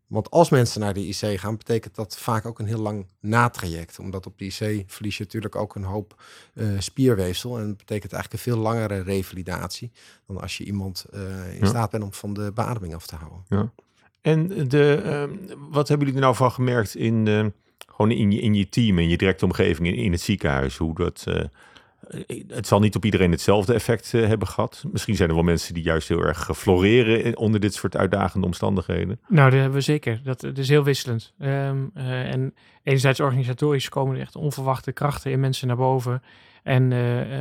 Want 0.07 0.29
als 0.29 0.49
mensen 0.49 0.79
naar 0.81 0.93
de 0.93 1.07
IC 1.07 1.39
gaan, 1.39 1.57
betekent 1.57 1.95
dat 1.95 2.17
vaak 2.17 2.45
ook 2.45 2.59
een 2.59 2.65
heel 2.65 2.81
lang 2.81 3.07
natraject. 3.19 3.99
Omdat 3.99 4.25
op 4.25 4.37
de 4.37 4.45
IC 4.45 4.83
verlies 4.87 5.17
je 5.17 5.23
natuurlijk 5.23 5.55
ook 5.55 5.75
een 5.75 5.83
hoop 5.83 6.21
spierweefsel. 6.77 7.57
En 7.59 7.67
dat 7.67 7.77
betekent 7.77 8.13
eigenlijk 8.13 8.33
een 8.45 8.51
veel 8.51 8.61
langere 8.61 9.01
revalidatie 9.01 9.91
dan 10.27 10.41
als 10.41 10.57
je 10.57 10.63
iemand 10.63 11.05
in 11.51 11.57
Ja. 11.59 11.65
staat 11.65 11.91
bent 11.91 12.03
om 12.03 12.13
van 12.13 12.33
de 12.33 12.51
beademing 12.53 12.95
af 12.95 13.07
te 13.07 13.15
houden. 13.15 13.71
En 14.23 14.68
de, 14.68 15.01
ehm, 15.03 15.30
wat 15.69 15.87
hebben 15.87 16.07
jullie 16.07 16.21
er 16.21 16.25
nou 16.25 16.35
van 16.35 16.51
gemerkt 16.51 16.95
in, 16.95 17.27
eh, 17.27 17.45
gewoon 17.95 18.11
in, 18.11 18.31
je, 18.31 18.39
in 18.39 18.53
je 18.53 18.69
team, 18.69 18.99
in 18.99 19.09
je 19.09 19.18
directe 19.18 19.45
omgeving, 19.45 19.87
in, 19.87 19.95
in 19.95 20.11
het 20.11 20.21
ziekenhuis? 20.21 20.77
Hoe 20.77 20.95
dat, 20.95 21.23
eh, 21.27 21.44
eh, 22.09 22.44
het 22.47 22.68
zal 22.68 22.80
niet 22.80 22.95
op 22.95 23.06
iedereen 23.06 23.31
hetzelfde 23.31 23.73
effect 23.73 24.13
eh, 24.13 24.27
hebben 24.27 24.47
gehad. 24.47 24.83
Misschien 24.92 25.15
zijn 25.15 25.30
er 25.30 25.35
wel 25.35 25.44
mensen 25.44 25.73
die 25.73 25.83
juist 25.83 26.07
heel 26.07 26.23
erg 26.23 26.49
floreren 26.53 27.37
onder 27.37 27.59
dit 27.59 27.73
soort 27.73 27.97
uitdagende 27.97 28.45
omstandigheden. 28.45 29.19
Nou, 29.27 29.49
dat 29.49 29.59
hebben 29.59 29.77
we 29.77 29.83
zeker. 29.83 30.21
Dat, 30.23 30.44
is 30.57 30.69
heel 30.69 30.83
wisselend. 30.83 31.33
Ehm, 31.39 31.77
eh, 31.94 32.31
en 32.31 32.53
enerzijds 32.83 33.19
organisatorisch 33.19 33.89
komen 33.89 34.15
er 34.15 34.21
echt 34.21 34.35
onverwachte 34.35 34.92
krachten 34.92 35.31
in 35.31 35.39
mensen 35.39 35.68
naar 35.68 35.75
boven. 35.75 36.21
En 36.63 36.94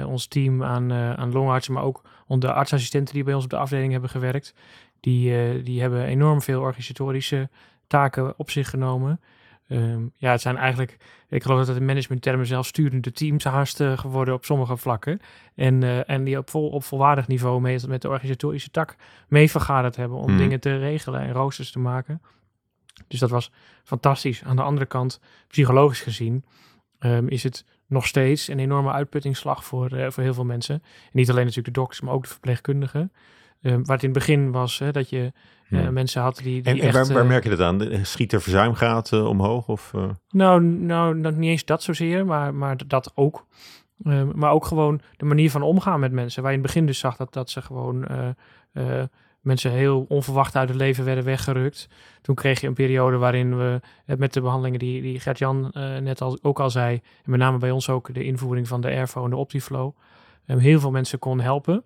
ons 0.07 0.27
team 0.27 0.63
aan, 0.63 0.93
aan 0.93 1.33
longartsen, 1.33 1.73
maar 1.73 1.83
ook 1.83 2.03
de 2.27 2.53
artsassistenten 2.53 3.15
die 3.15 3.25
bij 3.25 3.35
ons 3.35 3.45
op 3.45 3.51
de 3.51 3.57
afdeling 3.57 3.93
hebben 3.93 4.11
gewerkt. 4.11 4.55
Die, 5.03 5.37
eh, 5.37 5.65
die 5.65 5.81
hebben 5.81 6.05
enorm 6.05 6.43
veel 6.43 6.61
organisatorische 6.61 7.49
taken 7.87 8.39
op 8.39 8.51
zich 8.51 8.71
genomen. 8.71 9.21
Ehm, 9.69 10.07
ja, 10.17 10.31
het 10.31 10.41
zijn 10.41 10.57
eigenlijk, 10.57 10.97
ik 11.29 11.43
geloof 11.43 11.59
dat 11.59 11.67
het 11.69 11.77
in 11.77 11.85
managementtermen 11.85 12.47
zelfs 12.47 12.69
sturende 12.69 13.13
teams 13.13 13.45
haast 13.45 13.81
eh, 13.81 13.99
geworden 13.99 14.35
op 14.35 14.45
sommige 14.45 14.77
vlakken. 14.77 15.21
En, 15.55 15.83
eh, 15.83 16.11
en 16.11 16.25
die 16.25 16.39
op, 16.39 16.51
vol, 16.51 16.69
op 16.69 16.85
volwaardig 16.85 17.27
niveau 17.29 17.61
mee, 17.61 17.79
met 17.89 18.03
de 18.03 18.09
organisatorische 18.09 18.71
tak 18.71 18.97
mee 19.29 19.51
vergaderd 19.51 19.97
hebben 19.97 20.19
om 20.19 20.29
Mhm. 20.31 20.39
dingen 20.39 20.61
te 20.61 20.79
regelen 20.79 21.21
en 21.21 21.33
roosters 21.33 21.71
te 21.71 21.79
maken. 21.79 22.23
Dus 23.09 23.21
dat 23.21 23.31
was 23.31 23.51
fantastisch. 23.85 24.45
Aan 24.45 24.57
de 24.57 24.63
andere 24.63 24.87
kant, 24.87 25.21
psychologisch 25.49 26.01
gezien, 26.01 26.45
ehm, 26.99 27.27
is 27.29 27.43
het 27.43 27.65
nog 27.87 28.07
steeds 28.07 28.49
een 28.49 28.59
enorme 28.59 28.91
uitputtingsslag 28.91 29.65
voor, 29.65 30.13
voor 30.13 30.23
heel 30.23 30.35
veel 30.35 30.45
mensen. 30.45 30.75
En 30.85 31.11
niet 31.13 31.31
alleen 31.31 31.45
natuurlijk 31.45 31.75
de 31.75 31.81
dokters, 31.81 32.01
maar 32.01 32.15
ook 32.15 32.23
de 32.23 32.29
verpleegkundigen. 32.29 33.13
Ehm, 33.63 33.75
waar 33.83 33.97
het 33.97 34.03
in 34.05 34.09
het 34.11 34.19
begin 34.19 34.51
was 34.51 34.79
hè, 34.79 34.91
dat 34.93 35.11
je 35.11 35.33
eh, 35.69 35.83
Ja. 35.83 35.91
mensen 35.91 36.23
had 36.23 36.37
die, 36.37 36.63
die 36.63 36.73
En, 36.73 36.79
en 36.81 36.87
echt... 36.87 36.95
waar, 36.95 37.07
waar 37.07 37.23
eh, 37.23 37.29
merk 37.29 37.43
je 37.45 37.51
dat 37.51 37.61
aan? 37.61 37.81
Schiet 38.07 38.31
de 38.31 38.41
verzuimgraad 38.41 39.13
eh, 39.13 39.27
omhoog? 39.27 39.69
Of, 39.69 39.93
eh? 39.95 40.09
nou, 40.31 40.63
nou, 40.63 41.15
niet 41.15 41.51
eens 41.51 41.65
dat 41.65 41.83
zozeer, 41.83 42.27
maar, 42.27 42.55
maar 42.55 42.77
dat 42.87 43.13
ook. 43.15 43.47
Ehm, 44.05 44.29
maar 44.35 44.51
ook 44.53 44.65
gewoon 44.65 45.01
de 45.17 45.25
manier 45.25 45.51
van 45.51 45.63
omgaan 45.63 46.01
met 46.01 46.13
mensen. 46.13 46.43
Waar 46.43 46.51
je 46.53 46.57
in 46.57 46.63
het 46.63 46.73
begin 46.73 46.87
dus 46.89 46.99
zag 46.99 47.17
dat, 47.17 47.33
dat 47.33 47.51
ze 47.51 47.63
gewoon 47.63 48.07
eh, 48.07 48.29
eh, 48.73 49.05
mensen 49.41 49.71
heel 49.71 50.05
onverwacht 50.09 50.57
uit 50.57 50.69
het 50.69 50.79
leven 50.79 51.05
werden 51.05 51.25
weggerukt. 51.25 51.89
Toen 52.21 52.35
kreeg 52.35 52.61
je 52.61 52.67
een 52.67 52.75
periode 52.75 53.17
waarin 53.17 53.59
we 53.59 53.81
eh, 54.07 54.17
met 54.17 54.33
de 54.33 54.41
behandelingen 54.41 54.79
die, 54.79 55.03
die 55.03 55.21
Gert-Jan 55.21 55.71
eh, 55.73 55.97
net 55.97 56.21
al, 56.21 56.39
ook 56.43 56.61
al 56.61 56.71
zei, 56.71 56.95
en 57.25 57.31
met 57.31 57.41
name 57.41 57.59
bij 57.59 57.71
ons 57.71 57.89
ook 57.89 58.15
de 58.15 58.25
invoering 58.25 58.69
van 58.69 58.81
de 58.81 58.89
Airfo 58.89 59.25
en 59.25 59.31
de 59.31 59.37
Optiflow, 59.37 59.97
eh, 60.47 60.57
heel 60.57 60.81
veel 60.81 60.91
mensen 60.91 61.19
kon 61.19 61.41
helpen. 61.41 61.85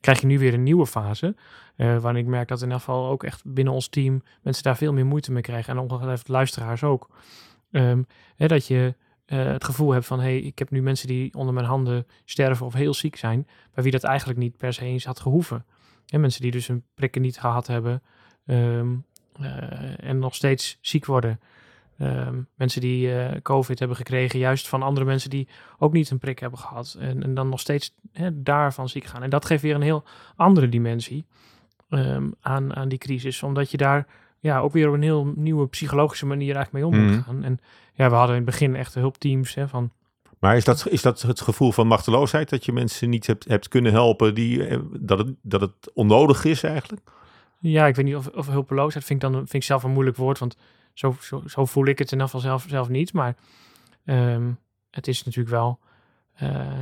Krijg 0.00 0.20
je 0.20 0.26
nu 0.26 0.38
weer 0.38 0.54
een 0.54 0.62
nieuwe 0.62 0.86
fase. 0.86 1.36
Uh, 1.76 1.98
waarin 1.98 2.22
ik 2.22 2.28
merk 2.28 2.48
dat 2.48 2.58
in 2.58 2.64
ieder 2.64 2.78
geval 2.78 3.08
ook 3.08 3.24
echt 3.24 3.42
binnen 3.44 3.74
ons 3.74 3.88
team 3.88 4.22
mensen 4.42 4.62
daar 4.62 4.76
veel 4.76 4.92
meer 4.92 5.06
moeite 5.06 5.32
mee 5.32 5.42
krijgen. 5.42 5.72
En 5.72 5.78
ongetwijfeld 5.78 6.28
luisteraars 6.28 6.82
ook. 6.82 7.10
Um, 7.70 8.06
hè, 8.36 8.46
dat 8.46 8.66
je 8.66 8.94
uh, 9.26 9.44
het 9.44 9.64
gevoel 9.64 9.90
hebt 9.90 10.06
van, 10.06 10.18
hé, 10.18 10.24
hey, 10.24 10.38
ik 10.38 10.58
heb 10.58 10.70
nu 10.70 10.82
mensen 10.82 11.08
die 11.08 11.34
onder 11.34 11.54
mijn 11.54 11.66
handen 11.66 12.06
sterven 12.24 12.66
of 12.66 12.72
heel 12.72 12.94
ziek 12.94 13.16
zijn, 13.16 13.46
bij 13.74 13.82
wie 13.82 13.92
dat 13.92 14.04
eigenlijk 14.04 14.38
niet 14.38 14.56
per 14.56 14.72
se 14.72 14.84
eens 14.84 15.04
had 15.04 15.20
gehoeven. 15.20 15.64
En 16.06 16.20
mensen 16.20 16.42
die 16.42 16.50
dus 16.50 16.66
hun 16.66 16.84
prikken 16.94 17.22
niet 17.22 17.40
gehad 17.40 17.66
hebben 17.66 18.02
um, 18.46 19.04
uh, 19.40 20.04
en 20.04 20.18
nog 20.18 20.34
steeds 20.34 20.78
ziek 20.80 21.06
worden. 21.06 21.40
Um, 22.02 22.48
mensen 22.54 22.80
die 22.80 23.08
uh, 23.08 23.28
COVID 23.42 23.78
hebben 23.78 23.96
gekregen, 23.96 24.38
juist 24.38 24.68
van 24.68 24.82
andere 24.82 25.06
mensen 25.06 25.30
die 25.30 25.48
ook 25.78 25.92
niet 25.92 26.10
een 26.10 26.18
prik 26.18 26.38
hebben 26.38 26.58
gehad. 26.58 26.96
En, 27.00 27.22
en 27.22 27.34
dan 27.34 27.48
nog 27.48 27.60
steeds 27.60 27.94
hè, 28.12 28.42
daarvan 28.42 28.88
ziek 28.88 29.04
gaan. 29.04 29.22
En 29.22 29.30
dat 29.30 29.44
geeft 29.44 29.62
weer 29.62 29.74
een 29.74 29.82
heel 29.82 30.04
andere 30.36 30.68
dimensie 30.68 31.24
um, 31.88 32.34
aan, 32.40 32.76
aan 32.76 32.88
die 32.88 32.98
crisis. 32.98 33.42
Omdat 33.42 33.70
je 33.70 33.76
daar 33.76 34.06
ja, 34.40 34.58
ook 34.58 34.72
weer 34.72 34.88
op 34.88 34.94
een 34.94 35.02
heel 35.02 35.32
nieuwe 35.36 35.68
psychologische 35.68 36.26
manier 36.26 36.54
eigenlijk 36.56 36.72
mee 36.84 36.86
om 36.86 37.06
moet 37.06 37.16
mm. 37.16 37.22
gaan. 37.22 37.44
En 37.44 37.58
ja, 37.94 38.08
we 38.08 38.14
hadden 38.14 38.36
in 38.36 38.42
het 38.42 38.50
begin 38.50 38.76
echt 38.76 38.94
hulpteams 38.94 39.54
hè, 39.54 39.68
van... 39.68 39.90
Maar 40.38 40.56
is 40.56 40.64
dat, 40.64 40.88
is 40.88 41.02
dat 41.02 41.22
het 41.22 41.40
gevoel 41.40 41.72
van 41.72 41.86
machteloosheid 41.86 42.48
dat 42.48 42.64
je 42.64 42.72
mensen 42.72 43.10
niet 43.10 43.26
hebt, 43.26 43.44
hebt 43.44 43.68
kunnen 43.68 43.92
helpen, 43.92 44.34
die, 44.34 44.66
eh, 44.66 44.78
dat, 44.92 45.18
het, 45.18 45.34
dat 45.42 45.60
het 45.60 45.90
onnodig 45.94 46.44
is 46.44 46.62
eigenlijk? 46.62 47.02
Ja, 47.60 47.86
ik 47.86 47.96
weet 47.96 48.04
niet 48.04 48.16
of, 48.16 48.26
of 48.28 48.46
hulpeloosheid 48.46 49.04
vind 49.04 49.22
ik 49.22 49.30
dan 49.30 49.38
vind 49.38 49.54
ik 49.54 49.62
zelf 49.62 49.82
een 49.82 49.90
moeilijk 49.90 50.16
woord, 50.16 50.38
want 50.38 50.56
zo, 50.98 51.16
zo, 51.20 51.42
zo 51.46 51.64
voel 51.64 51.86
ik 51.86 51.98
het 51.98 52.12
in 52.12 52.18
ieder 52.18 52.24
geval 52.24 52.40
zelf, 52.40 52.64
zelf 52.68 52.88
niet. 52.88 53.12
Maar 53.12 53.36
um, 54.04 54.58
het 54.90 55.08
is 55.08 55.24
natuurlijk 55.24 55.54
wel, 55.54 55.78
uh, 56.42 56.80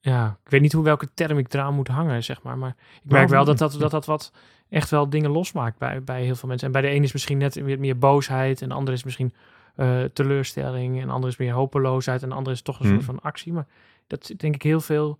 ja, 0.00 0.38
ik 0.44 0.50
weet 0.50 0.60
niet 0.60 0.72
hoe 0.72 0.84
welke 0.84 1.08
term 1.14 1.38
ik 1.38 1.52
eraan 1.52 1.74
moet 1.74 1.88
hangen, 1.88 2.24
zeg 2.24 2.42
maar. 2.42 2.58
Maar 2.58 2.76
ik 3.04 3.10
merk 3.10 3.28
wel 3.28 3.44
dat 3.44 3.58
dat, 3.58 3.72
dat, 3.72 3.90
dat 3.90 4.06
wat 4.06 4.32
echt 4.68 4.90
wel 4.90 5.10
dingen 5.10 5.30
losmaakt 5.30 5.78
bij, 5.78 6.02
bij 6.02 6.22
heel 6.22 6.34
veel 6.34 6.48
mensen. 6.48 6.66
En 6.66 6.72
bij 6.72 6.82
de 6.82 6.96
een 6.96 7.02
is 7.02 7.12
misschien 7.12 7.38
net 7.38 7.54
weer 7.54 7.78
meer 7.78 7.98
boosheid, 7.98 8.62
en 8.62 8.68
de 8.68 8.74
ander 8.74 8.94
is 8.94 9.04
misschien 9.04 9.34
uh, 9.76 10.04
teleurstelling, 10.04 11.00
en 11.00 11.06
de 11.06 11.12
ander 11.12 11.30
is 11.30 11.36
meer 11.36 11.52
hopeloosheid, 11.52 12.22
en 12.22 12.28
de 12.28 12.34
ander 12.34 12.52
is 12.52 12.62
toch 12.62 12.80
een 12.80 12.86
soort 12.86 13.04
van 13.04 13.20
actie. 13.20 13.52
Maar 13.52 13.66
dat 14.06 14.32
denk 14.36 14.54
ik 14.54 14.62
heel 14.62 14.80
veel 14.80 15.18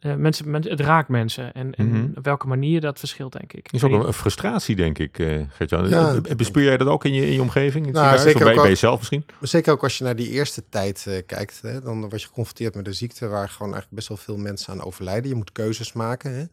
uh, 0.00 0.14
mensen, 0.14 0.50
mensen, 0.50 0.70
het 0.70 0.80
raakt 0.80 1.08
mensen. 1.08 1.54
En, 1.54 1.74
en 1.74 1.86
mm-hmm. 1.86 2.12
op 2.14 2.24
welke 2.24 2.46
manier 2.46 2.80
dat 2.80 2.98
verschilt, 2.98 3.32
denk 3.32 3.52
ik. 3.52 3.72
Is 3.72 3.84
ook 3.84 4.06
een, 4.06 4.12
frustratie, 4.12 4.76
denk 4.76 4.98
ik, 4.98 5.18
uh, 5.18 5.42
Gert-Jan. 5.48 5.88
Ja, 5.88 6.20
Bespeur 6.36 6.64
jij 6.64 6.76
dat 6.76 6.88
ook 6.88 7.04
in 7.04 7.14
je, 7.14 7.26
in 7.26 7.32
je 7.32 7.40
omgeving? 7.40 7.92
nou, 7.92 8.18
zeker 8.18 8.44
bij, 8.44 8.52
ook 8.52 8.60
bij 8.60 8.68
jezelf 8.68 8.98
misschien? 8.98 9.24
Zeker 9.40 9.72
ook 9.72 9.82
als 9.82 9.98
je 9.98 10.04
naar 10.04 10.16
die 10.16 10.30
eerste 10.30 10.68
tijd 10.68 11.04
uh, 11.08 11.18
kijkt. 11.26 11.58
Hè, 11.62 11.80
dan 11.80 12.00
word 12.00 12.20
je 12.20 12.26
geconfronteerd 12.26 12.74
met 12.74 12.86
een 12.86 12.94
ziekte 12.94 13.28
waar 13.28 13.48
gewoon 13.48 13.72
eigenlijk 13.72 13.94
best 13.94 14.08
wel 14.08 14.16
veel 14.16 14.36
mensen 14.36 14.72
aan 14.72 14.82
overlijden. 14.82 15.28
Je 15.28 15.36
moet 15.36 15.52
keuzes 15.52 15.92
maken. 15.92 16.50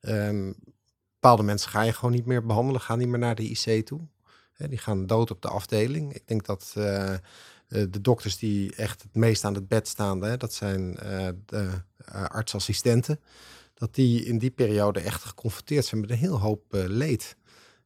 Hè. 0.00 0.28
Um, 0.28 0.54
bepaalde 1.20 1.42
mensen 1.42 1.70
ga 1.70 1.82
je 1.82 1.92
gewoon 1.92 2.14
niet 2.14 2.26
meer 2.26 2.46
behandelen, 2.46 2.80
gaan 2.80 2.98
niet 2.98 3.08
meer 3.08 3.18
naar 3.18 3.34
de 3.34 3.50
IC 3.50 3.86
toe. 3.86 4.00
Hè, 4.52 4.68
die 4.68 4.78
gaan 4.78 5.06
dood 5.06 5.30
op 5.30 5.42
de 5.42 5.48
afdeling. 5.48 6.14
Ik 6.14 6.26
denk 6.26 6.46
dat 6.46 6.74
uh, 6.78 7.14
de 7.68 8.00
dokters 8.00 8.38
die 8.38 8.74
echt 8.76 9.02
het 9.02 9.14
meest 9.14 9.44
aan 9.44 9.54
het 9.54 9.68
bed 9.68 9.88
staan, 9.88 10.22
hè, 10.22 10.36
dat 10.36 10.52
zijn 10.52 10.98
uh, 11.02 11.28
de 11.46 11.70
uh, 12.14 12.24
artsassistenten, 12.24 13.20
dat 13.74 13.94
die 13.94 14.24
in 14.24 14.38
die 14.38 14.50
periode 14.50 15.00
echt 15.00 15.24
geconfronteerd 15.24 15.84
zijn 15.84 16.00
met 16.00 16.10
een 16.10 16.16
heel 16.16 16.40
hoop 16.40 16.62
leed. 16.70 17.36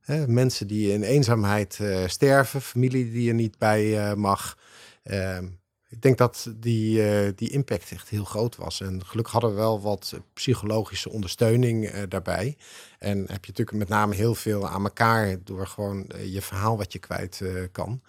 Hè, 0.01 0.29
mensen 0.29 0.67
die 0.67 0.93
in 0.93 1.03
eenzaamheid 1.03 1.81
sterven, 2.07 2.63
familie 2.63 3.11
die 3.11 3.29
er 3.29 3.35
niet 3.35 3.59
bij 3.59 4.17
mag. 4.17 4.59
Ehm, 5.03 5.47
ik 5.89 6.03
denk 6.03 6.19
dat 6.19 6.53
die, 6.57 7.35
die 7.35 7.51
impact 7.51 7.91
echt 7.91 8.09
heel 8.09 8.25
groot 8.25 8.57
was. 8.57 8.81
En 8.81 9.07
gelukkig 9.07 9.33
hadden 9.33 9.51
we 9.51 9.57
wel 9.57 9.81
wat 9.81 10.21
psychologische 10.33 11.11
ondersteuning 11.11 11.91
daarbij. 11.91 12.57
En 12.99 13.19
heb 13.19 13.45
je 13.45 13.51
natuurlijk 13.51 13.77
met 13.79 13.89
name 13.89 14.15
heel 14.15 14.35
veel 14.35 14.69
aan 14.69 14.85
elkaar 14.85 15.37
door 15.45 15.67
gewoon 15.67 16.11
je 16.25 16.43
verhaal 16.43 16.77
wat 16.77 16.93
je 16.93 16.99
kwijt 16.99 17.43
kan. 17.73 18.03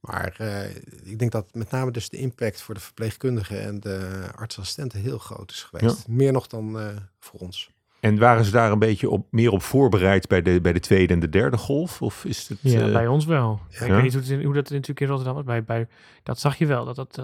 Maar 0.00 0.36
uh, 0.40 0.76
ik 1.02 1.18
denk 1.18 1.32
dat 1.32 1.46
met 1.52 1.70
name 1.70 1.90
dus 1.90 2.08
de 2.08 2.16
impact 2.16 2.62
voor 2.62 2.74
de 2.74 2.80
verpleegkundigen 2.80 3.62
en 3.62 3.80
de 3.80 4.28
artsassistenten 4.36 5.00
heel 5.00 5.18
groot 5.18 5.50
is 5.50 5.62
geweest. 5.62 6.04
Ja. 6.06 6.14
Meer 6.14 6.32
nog 6.32 6.46
dan 6.46 6.80
uh, 6.80 6.86
voor 7.20 7.40
ons. 7.40 7.70
En 8.00 8.18
waren 8.18 8.44
ze 8.44 8.50
daar 8.50 8.72
een 8.72 8.78
beetje 8.78 9.10
op, 9.10 9.26
meer 9.30 9.50
op 9.50 9.62
voorbereid 9.62 10.28
bij 10.28 10.42
de, 10.42 10.60
bij 10.60 10.72
de 10.72 10.80
tweede 10.80 11.14
en 11.14 11.20
de 11.20 11.28
derde 11.28 11.56
golf? 11.56 12.02
Of 12.02 12.24
is 12.24 12.48
het, 12.48 12.58
ja, 12.60 12.86
uh... 12.86 12.92
bij 12.92 13.06
ons 13.06 13.24
wel. 13.24 13.60
Ja, 13.68 13.84
ik 13.84 13.92
weet 13.92 14.02
niet 14.02 14.12
hoe, 14.12 14.22
het, 14.22 14.44
hoe 14.44 14.54
dat 14.54 14.70
natuurlijk 14.70 15.00
in 15.00 15.06
Rotterdam 15.06 15.34
was. 15.34 15.44
Bij, 15.44 15.64
bij, 15.64 15.86
dat 16.22 16.40
zag 16.40 16.56
je 16.56 16.66
wel. 16.66 16.84
Dat 16.84 16.96
dat, 16.96 17.22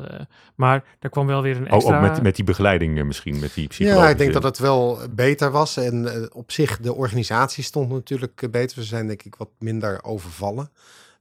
maar 0.54 0.84
daar 0.98 1.10
kwam 1.10 1.26
wel 1.26 1.42
weer 1.42 1.56
een 1.56 1.68
extra... 1.68 1.98
Oh, 1.98 2.04
ook 2.04 2.10
met, 2.10 2.22
met 2.22 2.36
die 2.36 2.44
begeleiding 2.44 3.04
misschien, 3.04 3.38
met 3.38 3.54
die 3.54 3.68
psychologische... 3.68 4.06
Ja, 4.06 4.12
ik 4.12 4.18
denk 4.18 4.32
dat 4.32 4.42
het 4.42 4.58
wel 4.58 4.98
beter 5.10 5.50
was. 5.50 5.76
En 5.76 6.28
op 6.32 6.52
zich, 6.52 6.78
de 6.78 6.94
organisatie 6.94 7.64
stond 7.64 7.90
natuurlijk 7.90 8.50
beter. 8.50 8.78
We 8.78 8.84
zijn 8.84 9.06
denk 9.06 9.22
ik 9.22 9.34
wat 9.34 9.50
minder 9.58 10.04
overvallen 10.04 10.70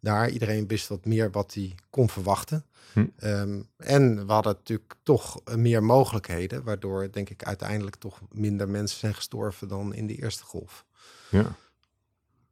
daar. 0.03 0.29
Iedereen 0.29 0.67
wist 0.67 0.87
wat 0.87 1.05
meer 1.05 1.31
wat 1.31 1.53
hij 1.53 1.75
kon 1.89 2.09
verwachten. 2.09 2.65
Hm. 2.93 3.05
Um, 3.23 3.69
en 3.77 4.25
we 4.27 4.33
hadden 4.33 4.53
natuurlijk 4.53 4.95
toch 5.03 5.41
meer 5.55 5.83
mogelijkheden, 5.83 6.63
waardoor 6.63 7.11
denk 7.11 7.29
ik 7.29 7.43
uiteindelijk 7.43 7.95
toch 7.95 8.19
minder 8.31 8.69
mensen 8.69 8.99
zijn 8.99 9.13
gestorven 9.13 9.67
dan 9.67 9.93
in 9.93 10.07
de 10.07 10.15
eerste 10.15 10.43
golf. 10.43 10.85
Ja. 11.29 11.55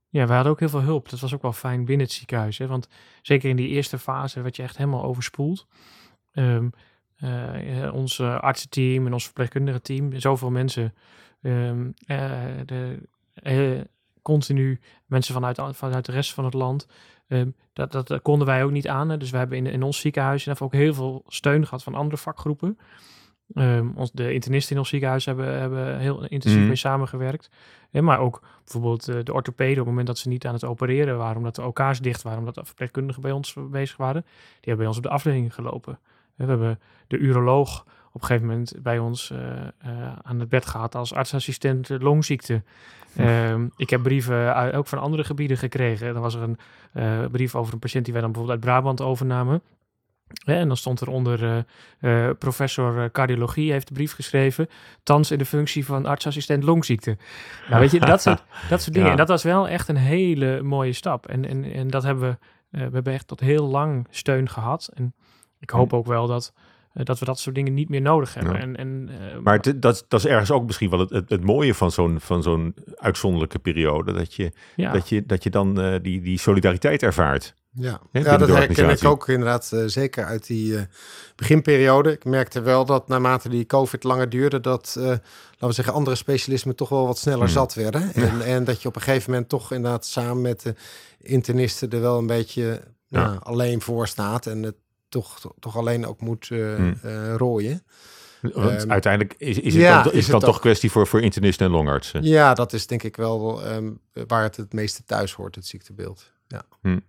Ja, 0.09 0.27
we 0.27 0.33
hadden 0.33 0.51
ook 0.51 0.59
heel 0.59 0.69
veel 0.69 0.81
hulp. 0.81 1.09
Dat 1.09 1.19
was 1.19 1.33
ook 1.33 1.41
wel 1.41 1.53
fijn 1.53 1.85
binnen 1.85 2.05
het 2.05 2.15
ziekenhuis. 2.15 2.57
Hè? 2.57 2.67
Want 2.67 2.87
zeker 3.21 3.49
in 3.49 3.55
die 3.55 3.67
eerste 3.67 3.97
fase 3.97 4.41
werd 4.41 4.55
je 4.55 4.63
echt 4.63 4.77
helemaal 4.77 5.03
overspoeld. 5.03 5.67
Um, 6.33 6.71
uh, 7.17 7.93
ons 7.93 8.19
artsenteam 8.19 9.05
en 9.05 9.13
ons 9.13 9.23
verpleegkundige 9.23 9.81
team, 9.81 10.19
zoveel 10.19 10.49
mensen. 10.49 10.93
Um, 11.41 11.93
uh, 12.05 12.31
de, 12.65 12.97
uh, 13.43 13.81
continu 14.21 14.79
mensen 15.05 15.33
vanuit, 15.33 15.59
vanuit 15.75 16.05
de 16.05 16.11
rest 16.11 16.33
van 16.33 16.45
het 16.45 16.53
land. 16.53 16.87
Um, 17.31 17.55
dat, 17.73 17.91
dat, 17.91 18.21
konden 18.21 18.47
wij 18.47 18.63
ook 18.63 18.71
niet 18.71 18.87
aan. 18.87 19.09
Hè. 19.09 19.17
Dus 19.17 19.29
we 19.29 19.37
hebben 19.37 19.57
in, 19.57 19.65
in 19.65 19.83
ons 19.83 19.99
ziekenhuis 19.99 20.47
en 20.47 20.59
ook 20.59 20.73
heel 20.73 20.93
veel 20.93 21.23
steun 21.27 21.65
gehad 21.65 21.83
van 21.83 21.95
andere 21.95 22.17
vakgroepen. 22.17 22.77
Um, 23.55 23.93
ons, 23.95 24.11
de 24.11 24.33
internisten 24.33 24.73
in 24.73 24.79
ons 24.79 24.89
ziekenhuis 24.89 25.25
hebben, 25.25 25.59
hebben 25.59 25.99
heel 25.99 26.25
intensief 26.25 26.61
mm. 26.61 26.67
mee 26.67 26.75
samengewerkt. 26.75 27.49
Maar 27.91 28.19
ook 28.19 28.41
bijvoorbeeld 28.63 29.09
uh, 29.09 29.15
de 29.23 29.33
orthopeden, 29.33 29.71
op 29.71 29.77
het 29.77 29.87
moment 29.87 30.07
dat 30.07 30.17
ze 30.17 30.27
niet 30.27 30.45
aan 30.45 30.53
het 30.53 30.63
opereren 30.63 31.17
waren, 31.17 31.37
omdat 31.37 31.55
de 31.55 31.63
OK's 31.65 31.99
dicht 31.99 32.21
waren, 32.21 32.39
omdat 32.39 32.55
de 32.55 32.65
verpleegkundigen 32.65 33.21
bij 33.21 33.31
ons 33.31 33.55
bezig 33.69 33.97
waren, 33.97 34.21
die 34.21 34.59
hebben 34.59 34.77
bij 34.77 34.87
ons 34.87 34.97
op 34.97 35.03
de 35.03 35.09
afdeling 35.09 35.53
gelopen. 35.53 35.99
We 36.35 36.45
hebben 36.45 36.79
de 37.07 37.17
uroloog 37.17 37.85
op 38.11 38.21
een 38.21 38.27
gegeven 38.27 38.47
moment 38.47 38.73
bij 38.79 38.99
ons 38.99 39.29
uh, 39.29 39.39
uh, 39.39 40.11
aan 40.21 40.39
het 40.39 40.49
bed 40.49 40.65
gehad 40.65 40.95
als 40.95 41.13
artsassistent 41.13 41.89
longziekte. 41.89 42.63
Uh, 43.17 43.55
ik 43.75 43.89
heb 43.89 44.03
brieven 44.03 44.55
uit, 44.55 44.73
ook 44.73 44.87
van 44.87 44.99
andere 44.99 45.23
gebieden 45.23 45.57
gekregen. 45.57 46.13
Dan 46.13 46.21
was 46.21 46.35
er 46.35 46.41
een 46.41 46.57
uh, 46.93 47.25
brief 47.31 47.55
over 47.55 47.73
een 47.73 47.79
patiënt 47.79 48.03
die 48.03 48.13
wij 48.13 48.21
dan 48.21 48.31
bijvoorbeeld 48.31 48.63
uit 48.63 48.73
Brabant 48.73 49.01
overnamen. 49.01 49.61
en 50.45 50.67
dan 50.67 50.77
stond 50.77 51.01
er 51.01 51.09
onder 51.09 51.65
professor 52.37 53.11
cardiologie 53.11 53.71
heeft 53.71 53.87
de 53.87 53.93
brief 53.93 54.13
geschreven. 54.13 54.67
Thans 55.03 55.31
in 55.31 55.37
de 55.37 55.45
functie 55.45 55.85
van 55.85 56.05
artsassistent 56.05 56.63
longziekte. 56.63 57.17
Nou, 57.69 57.81
weet 57.81 57.91
je, 57.91 57.99
dat 58.15 58.21
soort, 58.21 58.43
dat 58.69 58.81
soort 58.81 58.93
dingen. 58.93 59.05
Ja. 59.05 59.11
En 59.11 59.17
dat 59.17 59.27
was 59.27 59.43
wel 59.43 59.67
echt 59.67 59.87
een 59.87 59.97
hele 59.97 60.61
mooie 60.61 60.93
stap. 60.93 61.27
En, 61.27 61.47
en, 61.47 61.63
en 61.63 61.87
dat 61.87 62.03
hebben 62.03 62.37
we, 62.69 62.87
we 62.87 62.93
hebben 62.93 63.13
echt 63.13 63.27
tot 63.27 63.39
heel 63.39 63.67
lang 63.67 64.07
steun 64.09 64.49
gehad. 64.49 64.89
En 64.93 65.13
ik 65.59 65.69
hoop 65.69 65.93
ook 65.93 66.05
wel 66.05 66.27
dat 66.27 66.53
uh, 66.55 66.70
dat 66.93 67.19
we 67.19 67.25
dat 67.25 67.39
soort 67.39 67.55
dingen 67.55 67.73
niet 67.73 67.89
meer 67.89 68.01
nodig 68.01 68.33
hebben. 68.33 68.53
Ja. 68.53 68.59
En, 68.59 68.75
en, 68.75 69.09
uh, 69.09 69.37
maar 69.43 69.59
het, 69.61 69.81
dat, 69.81 70.05
dat 70.07 70.19
is 70.19 70.25
ergens 70.25 70.51
ook 70.51 70.65
misschien 70.65 70.89
wel 70.89 70.99
het, 70.99 71.09
het, 71.09 71.29
het 71.29 71.43
mooie 71.43 71.73
van 71.73 71.91
zo'n, 71.91 72.19
van 72.19 72.43
zo'n 72.43 72.75
uitzonderlijke 72.95 73.59
periode. 73.59 74.13
Dat 74.13 74.33
je, 74.33 74.51
ja. 74.75 74.91
dat 74.91 75.09
je, 75.09 75.25
dat 75.25 75.43
je 75.43 75.49
dan 75.49 75.79
uh, 75.79 75.95
die, 76.01 76.21
die 76.21 76.39
solidariteit 76.39 77.03
ervaert. 77.03 77.53
Ja, 77.73 78.01
ja 78.11 78.37
dat 78.37 78.49
herken 78.49 78.89
ik 78.89 79.03
ook 79.03 79.27
inderdaad 79.27 79.73
zeker 79.85 80.25
uit 80.25 80.47
die 80.47 80.87
beginperiode. 81.35 82.11
Ik 82.11 82.25
merkte 82.25 82.61
wel 82.61 82.85
dat 82.85 83.07
naarmate 83.07 83.49
die 83.49 83.65
COVID 83.65 84.03
langer 84.03 84.29
duurde, 84.29 84.59
dat, 84.59 84.93
laten 84.97 85.21
we 85.59 85.71
zeggen, 85.71 85.93
andere 85.93 86.15
specialismen 86.15 86.75
toch 86.75 86.89
wel 86.89 87.05
wat 87.05 87.17
sneller 87.17 87.43
hmm. 87.43 87.53
zat 87.53 87.73
werden. 87.73 88.13
En, 88.13 88.41
en 88.41 88.63
dat 88.63 88.81
je 88.81 88.87
op 88.87 88.95
een 88.95 89.01
gegeven 89.01 89.31
moment 89.31 89.49
toch 89.49 89.71
inderdaad 89.71 90.05
samen 90.05 90.41
met 90.41 90.61
de 90.61 90.75
internisten 91.21 91.89
er 91.89 92.01
wel 92.01 92.17
een 92.17 92.27
beetje 92.27 92.81
nou, 93.07 93.37
alleen 93.39 93.81
voor 93.81 94.07
staat. 94.07 94.45
En 94.45 94.63
het 94.63 94.75
toch, 95.11 95.53
toch 95.59 95.77
alleen 95.77 96.05
ook 96.05 96.21
moet 96.21 96.49
uh, 96.49 96.75
hmm. 96.75 96.95
uh, 97.05 97.35
rooien. 97.35 97.83
Want 98.41 98.81
um, 98.81 98.91
uiteindelijk 98.91 99.35
is, 99.37 99.59
is 99.59 99.73
het 99.73 99.83
ja, 99.83 100.03
dan, 100.03 100.11
is 100.11 100.17
is 100.17 100.23
het 100.23 100.31
dan 100.31 100.49
toch 100.49 100.59
kwestie 100.59 100.91
voor, 100.91 101.07
voor 101.07 101.21
internisten 101.21 101.65
en 101.65 101.71
longartsen? 101.71 102.23
Ja, 102.23 102.53
dat 102.53 102.73
is 102.73 102.87
denk 102.87 103.03
ik 103.03 103.15
wel 103.15 103.67
um, 103.67 103.99
waar 104.11 104.43
het 104.43 104.55
het 104.57 104.73
meeste 104.73 105.03
thuis 105.03 105.33
hoort, 105.33 105.55
het 105.55 105.65
ziektebeeld. 105.65 106.31
Ja, 106.47 106.63
hmm. 106.81 107.01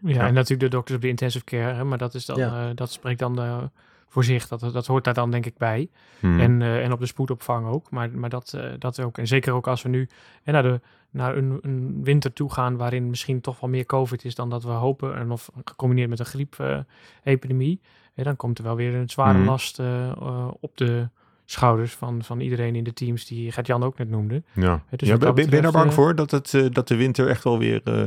ja, 0.00 0.14
ja, 0.14 0.26
en 0.26 0.34
natuurlijk 0.34 0.70
de 0.70 0.76
dokters 0.76 0.96
op 0.96 1.02
de 1.02 1.08
intensive 1.08 1.44
care, 1.44 1.74
hè, 1.74 1.84
maar 1.84 1.98
dat, 1.98 2.14
is 2.14 2.24
dan, 2.24 2.36
ja. 2.36 2.68
uh, 2.68 2.74
dat 2.74 2.92
spreekt 2.92 3.18
dan 3.18 3.42
uh, 3.42 3.62
voor 4.08 4.24
zich. 4.24 4.48
Dat, 4.48 4.60
dat 4.60 4.86
hoort 4.86 5.04
daar 5.04 5.14
dan 5.14 5.30
denk 5.30 5.46
ik 5.46 5.56
bij. 5.56 5.88
Hmm. 6.20 6.40
En, 6.40 6.60
uh, 6.60 6.84
en 6.84 6.92
op 6.92 7.00
de 7.00 7.06
spoedopvang 7.06 7.66
ook. 7.66 7.90
Maar, 7.90 8.10
maar 8.10 8.30
dat, 8.30 8.58
dat 8.78 9.00
ook. 9.00 9.18
En 9.18 9.26
zeker 9.26 9.52
ook 9.52 9.66
als 9.66 9.82
we 9.82 9.88
nu 9.88 10.08
en 10.42 10.52
naar 10.52 10.62
de 10.62 10.80
naar 11.10 11.36
een, 11.36 11.58
een, 11.62 12.04
winter 12.04 12.32
toe 12.32 12.52
gaan 12.52 12.76
waarin 12.76 13.10
misschien 13.10 13.40
toch 13.40 13.60
wel 13.60 13.70
meer 13.70 13.86
COVID 13.86 14.24
is 14.24 14.34
dan 14.34 14.50
dat 14.50 14.62
we 14.62 14.70
hopen. 14.70 15.16
En 15.16 15.30
of 15.30 15.50
gecombineerd 15.64 16.08
met 16.08 16.18
een 16.18 16.26
griepepidemie. 16.26 17.80
Uh, 18.14 18.24
dan 18.24 18.36
komt 18.36 18.58
er 18.58 18.64
wel 18.64 18.76
weer 18.76 18.94
een 18.94 19.08
zware 19.08 19.38
mm. 19.38 19.44
last 19.44 19.78
uh, 19.78 19.86
uh, 20.22 20.48
op 20.60 20.76
de 20.76 21.08
schouders 21.46 21.92
van, 21.92 22.22
van 22.22 22.40
iedereen 22.40 22.74
in 22.74 22.84
de 22.84 22.92
teams 22.92 23.26
die 23.26 23.52
Gert-Jan 23.52 23.82
ook 23.82 23.98
net 23.98 24.10
noemde. 24.10 24.42
Ja. 24.52 24.82
Dus 24.90 25.08
ja 25.08 25.16
ben, 25.16 25.34
ben 25.34 25.50
je 25.50 25.60
daar 25.60 25.72
bang 25.72 25.88
eh, 25.88 25.94
voor 25.94 26.14
dat, 26.14 26.30
het, 26.30 26.54
eh, 26.54 26.66
dat 26.70 26.88
de 26.88 26.96
winter 26.96 27.28
echt 27.28 27.44
wel 27.44 27.58
weer 27.58 27.80
eh, 27.84 28.04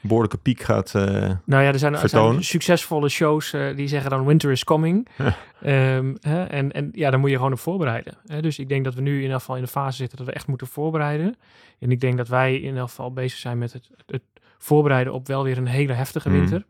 behoorlijke 0.00 0.38
piek 0.38 0.60
gaat? 0.60 0.94
eh, 0.94 1.02
Nou 1.44 1.62
ja, 1.62 1.72
er 1.72 1.78
zijn, 1.78 1.94
er 1.94 2.08
zijn 2.08 2.44
succesvolle 2.44 3.08
shows 3.08 3.52
eh, 3.52 3.76
die 3.76 3.88
zeggen 3.88 4.10
dan 4.10 4.24
winter 4.24 4.50
is 4.50 4.64
coming. 4.64 5.08
Ja. 5.18 5.36
Ehm, 5.96 6.14
hè, 6.20 6.44
en, 6.44 6.72
en 6.72 6.88
ja, 6.92 7.10
daar 7.10 7.20
moet 7.20 7.30
je 7.30 7.36
gewoon 7.36 7.52
op 7.52 7.58
voorbereiden. 7.58 8.14
Hè? 8.26 8.42
Dus 8.42 8.58
ik 8.58 8.68
denk 8.68 8.84
dat 8.84 8.94
we 8.94 9.00
nu 9.00 9.16
in 9.16 9.22
ieder 9.22 9.38
geval 9.38 9.56
in 9.56 9.62
de 9.62 9.68
fase 9.68 9.96
zitten 9.96 10.18
dat 10.18 10.26
we 10.26 10.32
echt 10.32 10.46
moeten 10.46 10.66
voorbereiden. 10.66 11.36
En 11.78 11.90
ik 11.90 12.00
denk 12.00 12.16
dat 12.16 12.28
wij 12.28 12.54
in 12.54 12.62
ieder 12.68 12.80
geval 12.82 13.12
bezig 13.12 13.38
zijn 13.38 13.58
met 13.58 13.72
het, 13.72 13.88
het 14.06 14.22
voorbereiden 14.58 15.12
op 15.12 15.26
wel 15.26 15.44
weer 15.44 15.58
een 15.58 15.66
hele 15.66 15.92
heftige 15.92 16.28
Mhm. 16.28 16.38
winter. 16.38 16.64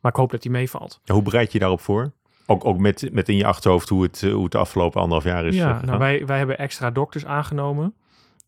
Maar 0.00 0.10
ik 0.10 0.16
hoop 0.16 0.30
dat 0.30 0.42
die 0.42 0.50
meevalt. 0.50 1.00
ja, 1.04 1.14
hoe 1.14 1.22
bereid 1.22 1.52
je 1.52 1.58
daarop 1.58 1.80
voor? 1.80 2.12
Ook, 2.46 2.64
ook 2.64 2.78
met, 2.78 3.08
met 3.12 3.28
in 3.28 3.36
je 3.36 3.46
achterhoofd 3.46 3.88
hoe 3.88 4.02
het, 4.02 4.22
eh, 4.22 4.32
hoe 4.32 4.42
het 4.42 4.52
de 4.52 4.58
afgelopen 4.58 5.00
anderhalf 5.00 5.24
jaar 5.24 5.46
is. 5.46 5.56
ja, 5.56 5.80
nou, 5.84 5.98
wij, 5.98 6.26
wij 6.26 6.38
hebben 6.38 6.58
extra 6.58 6.90
dokters 6.90 7.24
aangenomen. 7.24 7.94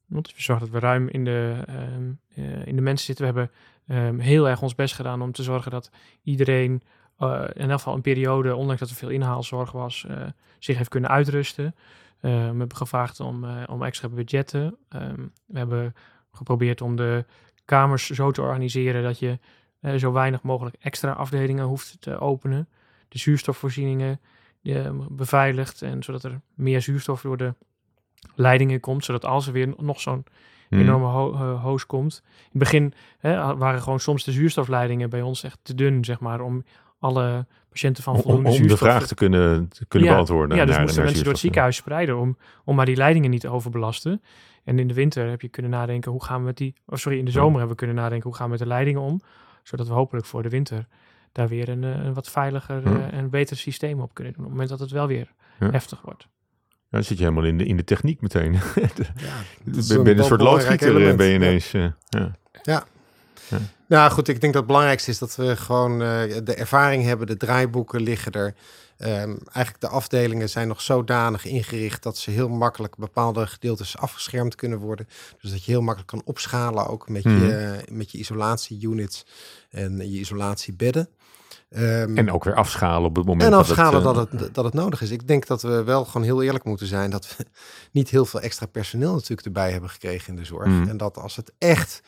Want 0.06 0.26
we 0.36 0.42
zorgen 0.42 0.64
dat 0.70 0.74
we 0.80 0.86
ruim 0.86 1.08
in 1.08 1.24
de, 1.24 1.54
ehm, 1.66 2.10
eh, 2.34 2.66
in 2.66 2.76
de 2.76 2.82
mensen 2.82 3.06
zitten. 3.06 3.26
We 3.26 3.32
hebben 3.38 3.54
ehm, 3.86 4.18
heel 4.18 4.48
erg 4.48 4.62
ons 4.62 4.74
best 4.74 4.94
gedaan 4.94 5.22
om 5.22 5.32
te 5.32 5.42
zorgen 5.42 5.70
dat 5.70 5.90
iedereen 6.22 6.82
eh, 7.18 7.44
in 7.52 7.70
elk 7.70 7.78
geval 7.78 7.94
een 7.94 8.00
periode, 8.00 8.56
ondanks 8.56 8.80
dat 8.80 8.90
er 8.90 8.96
veel 8.96 9.08
inhaalzorg 9.08 9.72
was, 9.72 10.04
eh, 10.08 10.16
zich 10.58 10.76
heeft 10.76 10.88
kunnen 10.88 11.10
uitrusten. 11.10 11.74
Eh, 12.24 12.30
we 12.30 12.36
hebben 12.36 12.76
gevraagd 12.76 13.20
om, 13.20 13.44
eh, 13.44 13.62
om 13.66 13.82
extra 13.82 14.08
budgetten. 14.08 14.76
Ehm, 14.88 15.20
we 15.46 15.58
hebben 15.58 15.94
geprobeerd 16.32 16.80
om 16.80 16.96
de 16.96 17.24
kamers 17.64 18.10
zo 18.10 18.30
te 18.30 18.42
organiseren 18.42 19.02
dat 19.02 19.18
je 19.18 19.38
zo 19.96 20.12
weinig 20.12 20.42
mogelijk 20.42 20.76
extra 20.80 21.12
afdelingen 21.12 21.64
hoeft 21.64 21.96
te 22.00 22.18
openen. 22.18 22.68
De 23.08 23.18
zuurstofvoorzieningen 23.18 24.20
beveiligd 25.10 25.82
en 25.82 26.02
zodat 26.02 26.24
er 26.24 26.40
meer 26.54 26.82
zuurstof 26.82 27.20
door 27.20 27.36
de 27.36 27.54
leidingen 28.34 28.80
komt, 28.80 29.04
zodat 29.04 29.24
als 29.24 29.46
er 29.46 29.52
weer 29.52 29.74
nog 29.76 30.00
zo'n 30.00 30.24
Hmm. 30.74 30.82
enorme 30.82 31.06
ho 31.06 31.32
eh, 31.32 31.62
hoos 31.62 31.86
komt. 31.86 32.22
In 32.24 32.30
het 32.48 32.58
begin 32.58 32.92
hè, 33.18 33.56
waren 33.56 33.82
gewoon 33.82 34.00
soms 34.00 34.24
de 34.24 34.32
zuurstofleidingen 34.32 35.10
bij 35.10 35.22
ons 35.22 35.42
echt 35.42 35.58
te 35.62 35.74
dun, 35.74 36.04
zeg 36.04 36.20
maar, 36.20 36.40
om 36.40 36.64
alle 36.98 37.46
patiënten 37.68 38.02
van 38.02 38.12
Om, 38.14 38.18
om, 38.18 38.24
voldoende 38.24 38.48
om 38.50 38.54
de 38.54 38.58
zuurstof 38.60 38.88
vraag 38.88 39.06
te 39.06 39.14
kunnen, 39.14 39.68
te 39.68 39.86
kunnen 39.86 40.08
Ja, 40.08 40.14
beantwoorden. 40.14 40.56
ja, 40.56 40.64
dus 40.64 40.70
naar- 40.72 40.80
moesten 40.80 40.96
naar 40.96 41.04
mensen 41.06 41.24
door 41.24 41.32
het 41.32 41.42
ziekenhuis 41.42 41.76
spreiden 41.76 42.18
om, 42.18 42.36
om 42.64 42.76
maar 42.76 42.86
die 42.86 42.96
leidingen 42.96 43.30
niet 43.30 43.40
te 43.40 43.48
overbelasten. 43.48 44.22
En 44.64 44.78
in 44.78 44.88
de 44.88 44.94
winter 44.94 45.28
heb 45.30 45.40
je 45.40 45.48
kunnen 45.48 45.70
nadenken, 45.70 46.10
hoe 46.10 46.24
gaan 46.24 46.38
we 46.40 46.44
met 46.44 46.56
die... 46.56 46.74
Oh, 46.86 46.96
sorry, 46.98 47.18
in 47.18 47.24
de 47.24 47.30
Ja. 47.30 47.36
zomer 47.36 47.52
hebben 47.58 47.70
we 47.70 47.76
kunnen 47.76 47.96
nadenken, 47.96 48.28
hoe 48.28 48.36
gaan 48.36 48.44
we 48.46 48.50
met 48.50 48.60
de 48.60 48.66
leidingen 48.66 49.00
om? 49.00 49.20
Zodat 49.62 49.88
we 49.88 49.92
hopelijk 49.94 50.26
voor 50.26 50.42
de 50.42 50.48
winter 50.48 50.86
daar 51.32 51.48
weer 51.48 51.68
een, 51.68 51.84
eh, 51.84 52.04
een 52.04 52.14
wat 52.14 52.30
veiliger 52.30 52.90
Ja. 52.90 53.10
eh, 53.10 53.18
en 53.18 53.30
beter 53.30 53.56
systeem 53.56 54.00
op 54.00 54.14
kunnen 54.14 54.32
doen. 54.32 54.42
Op 54.42 54.48
het 54.50 54.58
moment 54.58 54.78
dat 54.78 54.88
het 54.88 54.90
wel 54.98 55.06
weer 55.06 55.32
heftig 55.58 56.00
wordt. 56.02 56.28
Ja, 56.94 57.00
dan 57.00 57.04
zit 57.08 57.18
je 57.18 57.24
helemaal 57.24 57.44
in 57.44 57.58
de, 57.58 57.64
in 57.64 57.76
de 57.76 57.84
techniek 57.84 58.20
meteen. 58.20 58.52
Ja, 59.16 59.42
ben, 59.64 60.04
ben 60.04 60.18
een 60.18 60.24
soort 60.24 60.40
loodgieter 60.40 61.08
eh, 61.08 61.16
ben 61.16 61.26
je 61.26 61.34
ineens. 61.34 61.72
eh, 61.72 61.86
ja. 62.62 62.86
Nou 63.86 64.10
goed, 64.10 64.28
ik 64.28 64.40
denk 64.40 64.52
dat 64.52 64.62
het 64.62 64.66
belangrijkste 64.66 65.10
is 65.10 65.18
dat 65.18 65.36
we 65.36 65.56
gewoon 65.56 65.92
eh, 66.02 66.22
de 66.44 66.54
ervaring 66.54 67.04
hebben, 67.04 67.26
de 67.26 67.36
draaiboeken 67.36 68.02
liggen 68.02 68.32
er. 68.32 68.54
Ehm, 68.98 69.34
eigenlijk 69.52 69.80
de 69.80 69.88
afdelingen 69.88 70.48
zijn 70.50 70.68
nog 70.68 70.80
zodanig 70.80 71.44
ingericht 71.44 72.02
dat 72.02 72.18
ze 72.18 72.30
heel 72.30 72.48
makkelijk 72.48 72.96
bepaalde 72.96 73.46
gedeeltes 73.46 73.96
afgeschermd 73.98 74.54
kunnen 74.54 74.78
worden. 74.78 75.08
Dus 75.40 75.50
dat 75.50 75.64
je 75.64 75.70
heel 75.70 75.80
makkelijk 75.80 76.10
kan 76.10 76.22
opschalen 76.24 76.86
ook 76.88 77.08
met, 77.08 77.24
Mhm. 77.24 77.44
je, 77.44 77.76
met 77.90 78.10
je 78.12 78.18
isolatieunits 78.18 79.26
en 79.70 79.96
je 80.10 80.18
isolatiebedden. 80.18 81.08
Ehm, 81.74 82.16
En 82.16 82.32
ook 82.32 82.44
weer 82.44 82.54
afschalen 82.54 83.08
op 83.08 83.16
het 83.16 83.24
moment 83.24 83.42
en 83.42 83.50
dat 83.50 83.60
afschalen 83.60 83.94
het, 83.94 84.06
eh, 84.06 84.14
dat, 84.14 84.40
het, 84.40 84.54
dat 84.54 84.64
het 84.64 84.74
nodig 84.74 85.02
is. 85.02 85.10
Ik 85.10 85.28
denk 85.28 85.46
dat 85.46 85.62
we 85.62 85.82
wel 85.82 86.04
gewoon 86.04 86.22
heel 86.22 86.42
eerlijk 86.42 86.64
moeten 86.64 86.86
zijn 86.86 87.10
dat 87.10 87.36
we 87.36 87.46
niet 87.98 88.08
heel 88.08 88.24
veel 88.24 88.40
extra 88.40 88.66
personeel 88.66 89.14
natuurlijk 89.14 89.46
erbij 89.46 89.72
hebben 89.72 89.90
gekregen 89.90 90.28
in 90.28 90.36
de 90.36 90.44
zorg. 90.44 90.66
Mm. 90.66 90.88
En 90.88 90.96
dat 90.96 91.18
als 91.18 91.36
het 91.36 91.52
echt 91.58 92.02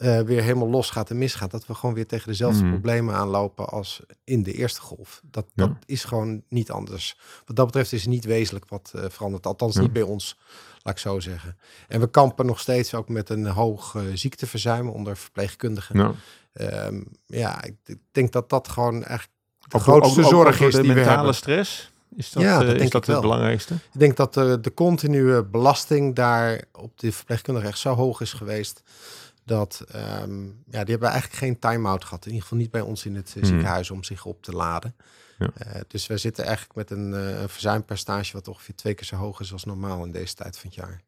eh, 0.00 0.20
weer 0.20 0.42
helemaal 0.42 0.68
los 0.68 0.90
gaat 0.90 1.10
en 1.10 1.18
misgaat, 1.18 1.50
dat 1.50 1.66
we 1.66 1.74
gewoon 1.74 1.94
weer 1.94 2.06
tegen 2.06 2.28
dezelfde 2.28 2.64
Mm. 2.64 2.70
problemen 2.70 3.14
aanlopen 3.14 3.68
als 3.68 4.00
in 4.24 4.42
de 4.42 4.52
eerste 4.52 4.80
golf. 4.80 5.20
Dat, 5.24 5.46
Ja. 5.54 5.66
dat 5.66 5.76
is 5.86 6.04
gewoon 6.04 6.42
niet 6.48 6.70
anders. 6.70 7.18
Wat 7.46 7.56
dat 7.56 7.66
betreft 7.66 7.92
is 7.92 8.00
het 8.00 8.10
niet 8.10 8.24
wezenlijk 8.24 8.68
wat 8.68 8.92
eh, 8.94 9.04
verandert. 9.08 9.46
Althans 9.46 9.74
Ja. 9.74 9.80
niet 9.80 9.92
bij 9.92 10.02
ons, 10.02 10.38
laat 10.82 10.94
ik 10.94 11.00
zo 11.00 11.20
zeggen. 11.20 11.56
En 11.88 12.00
we 12.00 12.10
kampen 12.10 12.46
nog 12.46 12.60
steeds 12.60 12.94
ook 12.94 13.08
met 13.08 13.28
een 13.28 13.46
hoog 13.46 13.94
eh, 13.94 14.02
ziekteverzuim 14.14 14.88
onder 14.88 15.16
verpleegkundigen. 15.16 15.96
nou, 15.96 16.14
Ehm, 16.52 17.00
ja, 17.26 17.62
ik, 17.64 17.74
ik 17.84 17.98
denk 18.12 18.32
dat 18.32 18.48
dat 18.50 18.68
gewoon 18.68 19.04
echt 19.04 19.28
de 19.68 19.76
ook- 19.76 19.82
grootste 19.82 20.20
ook- 20.20 20.26
ook- 20.26 20.32
zorg 20.32 20.60
is 20.60 20.74
de 20.74 20.82
die 20.82 20.92
we 20.92 21.00
hebben. 21.00 21.34
stress. 21.34 21.92
Is 22.16 22.30
dat, 22.30 22.42
Ja, 22.42 22.58
dat 22.58 22.66
denk 22.66 22.80
is 22.80 22.90
dat 22.90 23.00
ik 23.00 23.06
wel. 23.06 23.16
het 23.16 23.24
belangrijkste? 23.24 23.74
Ik 23.74 23.98
denk 23.98 24.16
dat 24.16 24.34
de 24.34 24.72
continue 24.74 25.44
belasting 25.44 26.14
daar 26.14 26.64
op 26.72 26.98
de 26.98 27.12
verpleegkundige 27.12 27.66
echt 27.66 27.78
zo 27.78 27.94
hoog 27.94 28.20
is 28.20 28.32
geweest. 28.32 28.82
Dat 29.44 29.84
ehm, 29.88 30.44
ja, 30.44 30.80
die 30.84 30.90
hebben 30.90 31.08
eigenlijk 31.08 31.38
geen 31.40 31.58
time-out 31.58 32.04
gehad. 32.04 32.20
In 32.24 32.30
ieder 32.30 32.42
geval 32.42 32.58
niet 32.58 32.70
bij 32.70 32.80
ons 32.80 33.06
in 33.06 33.14
het 33.14 33.32
Hmm. 33.32 33.44
ziekenhuis 33.44 33.90
om 33.90 34.04
zich 34.04 34.24
op 34.24 34.42
te 34.42 34.52
laden. 34.52 34.96
Ja. 35.38 35.50
Eh, 35.54 35.80
dus 35.88 36.06
we 36.06 36.16
zitten 36.16 36.44
eigenlijk 36.44 36.74
met 36.74 36.90
een, 36.90 37.12
een 37.12 37.48
verzuimpercentage 37.48 38.32
wat 38.32 38.48
ongeveer 38.48 38.74
twee 38.74 38.94
keer 38.94 39.06
zo 39.06 39.16
hoog 39.16 39.40
is 39.40 39.52
als 39.52 39.64
normaal 39.64 40.04
in 40.04 40.12
deze 40.12 40.34
tijd 40.34 40.58
van 40.58 40.70
het 40.70 40.78
jaar. 40.78 41.02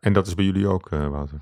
En 0.00 0.12
dat 0.12 0.26
is 0.26 0.34
bij 0.34 0.44
jullie 0.44 0.66
ook, 0.66 0.90
eh, 0.90 1.08
Wouter? 1.08 1.40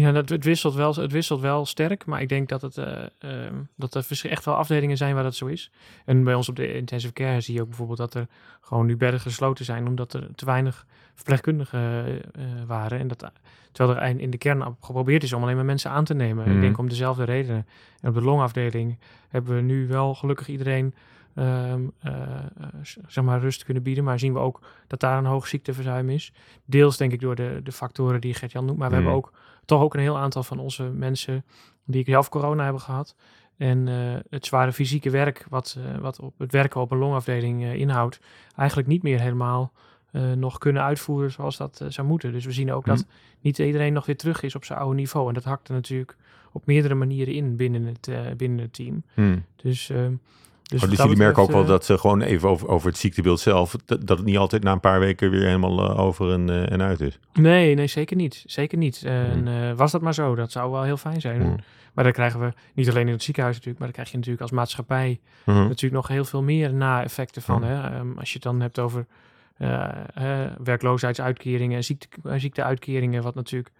Ja, 0.00 0.12
dat, 0.12 0.28
het, 0.28 0.44
wisselt 0.44 0.74
wel, 0.74 0.94
het 0.94 1.12
wisselt 1.12 1.40
wel 1.40 1.66
sterk, 1.66 2.06
maar 2.06 2.20
ik 2.20 2.28
denk 2.28 2.48
dat, 2.48 2.62
het, 2.62 2.78
ehm, 2.78 3.54
dat 3.76 3.94
er 3.94 4.30
echt 4.30 4.44
wel 4.44 4.54
afdelingen 4.54 4.96
zijn 4.96 5.14
waar 5.14 5.22
dat 5.22 5.34
zo 5.34 5.46
is. 5.46 5.70
En 6.04 6.24
bij 6.24 6.34
ons 6.34 6.48
op 6.48 6.56
de 6.56 6.74
intensive 6.74 7.12
care 7.12 7.40
zie 7.40 7.54
je 7.54 7.60
ook 7.60 7.68
bijvoorbeeld 7.68 7.98
dat 7.98 8.14
er 8.14 8.26
gewoon 8.60 8.86
nu 8.86 8.96
bedden 8.96 9.20
gesloten 9.20 9.64
zijn, 9.64 9.86
omdat 9.86 10.12
er 10.12 10.28
te 10.34 10.44
weinig 10.44 10.86
verpleegkundigen 11.14 11.80
eh, 11.80 12.14
eh, 12.14 12.22
waren. 12.66 12.98
En 12.98 13.08
dat, 13.08 13.32
terwijl 13.72 13.98
er 13.98 14.20
in 14.20 14.30
de 14.30 14.38
kern 14.38 14.76
geprobeerd 14.80 15.22
is 15.22 15.32
om 15.32 15.42
alleen 15.42 15.56
maar 15.56 15.64
mensen 15.64 15.90
aan 15.90 16.04
te 16.04 16.14
nemen. 16.14 16.44
Mhm. 16.44 16.54
Ik 16.54 16.60
denk 16.60 16.78
om 16.78 16.88
dezelfde 16.88 17.24
redenen. 17.24 17.66
En 18.00 18.08
op 18.08 18.14
de 18.14 18.22
longafdeling 18.22 18.98
hebben 19.28 19.54
we 19.54 19.60
nu 19.60 19.86
wel 19.86 20.14
gelukkig 20.14 20.48
iedereen 20.48 20.94
ehm, 21.34 21.82
eh, 21.98 22.12
zeg 23.06 23.24
maar 23.24 23.40
rust 23.40 23.64
kunnen 23.64 23.82
bieden. 23.82 24.04
Maar 24.04 24.18
zien 24.18 24.32
we 24.32 24.38
ook 24.38 24.60
dat 24.86 25.00
daar 25.00 25.18
een 25.18 25.24
hoog 25.24 25.46
ziekteverzuim 25.46 26.10
is. 26.10 26.32
Deels 26.64 26.96
denk 26.96 27.12
ik 27.12 27.20
door 27.20 27.34
de, 27.34 27.60
de 27.62 27.72
factoren 27.72 28.20
die 28.20 28.34
Gert-Jan 28.34 28.64
noemt. 28.64 28.78
Maar 28.78 28.88
we 28.88 28.94
hebben 28.94 29.12
ook 29.12 29.32
toch 29.64 29.82
ook 29.82 29.94
een 29.94 30.00
heel 30.00 30.18
aantal 30.18 30.42
van 30.42 30.58
onze 30.58 30.82
mensen 30.82 31.44
die 31.84 32.04
zelf 32.06 32.28
corona 32.28 32.62
hebben 32.62 32.82
gehad. 32.82 33.16
En 33.56 33.88
eh, 33.88 33.94
het 34.30 34.46
zware 34.46 34.72
fysieke 34.72 35.10
werk, 35.10 35.46
wat, 35.48 35.78
eh, 35.78 35.98
wat 36.00 36.20
op 36.20 36.34
het 36.38 36.52
werken 36.52 36.80
op 36.80 36.90
een 36.90 36.98
longafdeling 36.98 37.64
inhoudt, 37.64 38.20
eigenlijk 38.56 38.88
niet 38.88 39.02
meer 39.02 39.20
helemaal 39.20 39.72
nog 40.36 40.58
kunnen 40.58 40.82
uitvoeren 40.82 41.30
zoals 41.30 41.56
dat 41.56 41.84
zou 41.88 42.06
moeten. 42.06 42.32
Dus 42.32 42.44
we 42.44 42.52
zien 42.52 42.72
ook 42.72 42.84
dat 42.84 42.96
Mhm. 42.96 43.06
niet 43.40 43.58
iedereen 43.58 43.92
nog 43.92 44.06
weer 44.06 44.16
terug 44.16 44.42
is 44.42 44.54
op 44.54 44.64
zijn 44.64 44.78
oude 44.78 44.94
niveau. 44.96 45.28
En 45.28 45.34
dat 45.34 45.44
hakt 45.44 45.68
er 45.68 45.74
natuurlijk 45.74 46.16
op 46.52 46.66
meerdere 46.66 46.94
manieren 46.94 47.34
in 47.34 47.56
binnen 47.56 47.84
het, 47.84 48.36
binnen 48.36 48.58
het 48.58 48.72
team. 48.72 49.02
Hmm. 49.14 49.44
Dus, 49.56 49.90
ehm, 49.90 50.12
dus, 50.70 50.82
Oh, 50.82 50.88
dus 50.90 50.98
jullie 50.98 51.16
merken 51.16 51.42
ook 51.42 51.50
wel 51.50 51.64
dat 51.64 51.84
ze 51.84 51.98
gewoon 51.98 52.20
even 52.22 52.48
over, 52.48 52.68
over 52.68 52.88
het 52.88 52.98
ziektebeeld 52.98 53.40
zelf, 53.40 53.76
dat, 53.84 54.06
dat 54.06 54.16
het 54.16 54.26
niet 54.26 54.36
altijd 54.36 54.62
na 54.62 54.72
een 54.72 54.80
paar 54.80 55.00
weken 55.00 55.30
weer 55.30 55.44
helemaal 55.44 55.90
eh, 55.90 55.98
over 55.98 56.32
en, 56.32 56.50
eh, 56.50 56.72
en 56.72 56.82
uit 56.82 57.00
is. 57.00 57.18
Nee, 57.32 57.74
nee, 57.74 57.86
zeker 57.86 58.16
niet. 58.16 58.42
Zeker 58.46 58.78
niet. 58.78 59.02
En 59.04 59.42
Mhm. 59.42 59.48
eh, 59.48 59.72
was 59.76 59.92
dat 59.92 60.00
maar 60.00 60.14
zo, 60.14 60.34
dat 60.34 60.50
zou 60.52 60.70
wel 60.70 60.82
heel 60.82 60.96
fijn 60.96 61.20
zijn. 61.20 61.40
Hmm. 61.42 61.56
Maar 61.94 62.04
dan 62.04 62.12
krijgen 62.12 62.40
we 62.40 62.52
niet 62.74 62.88
alleen 62.90 63.06
in 63.06 63.12
het 63.12 63.22
ziekenhuis 63.22 63.54
natuurlijk, 63.54 63.84
maar 63.84 63.92
dan 63.92 63.96
krijg 63.96 64.10
je 64.10 64.16
natuurlijk 64.16 64.42
als 64.42 64.50
maatschappij 64.58 65.20
Mhm. 65.44 65.58
natuurlijk 65.58 65.92
nog 65.92 66.08
heel 66.08 66.24
veel 66.24 66.42
meer 66.42 66.74
na-effecten 66.74 67.42
van. 67.42 67.62
Hè? 67.62 67.82
Ehm, 67.98 68.18
als 68.18 68.28
je 68.28 68.34
het 68.34 68.42
dan 68.42 68.60
hebt 68.60 68.78
over 68.78 69.06
werkloosheidsuitkeringen, 70.62 71.84
ziekte, 71.84 72.08
eh, 72.24 72.32
ziekteuitkeringen, 72.38 73.22
wat 73.22 73.34
natuurlijk 73.34 73.70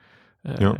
eh, 0.43 0.57
Ja. 0.57 0.77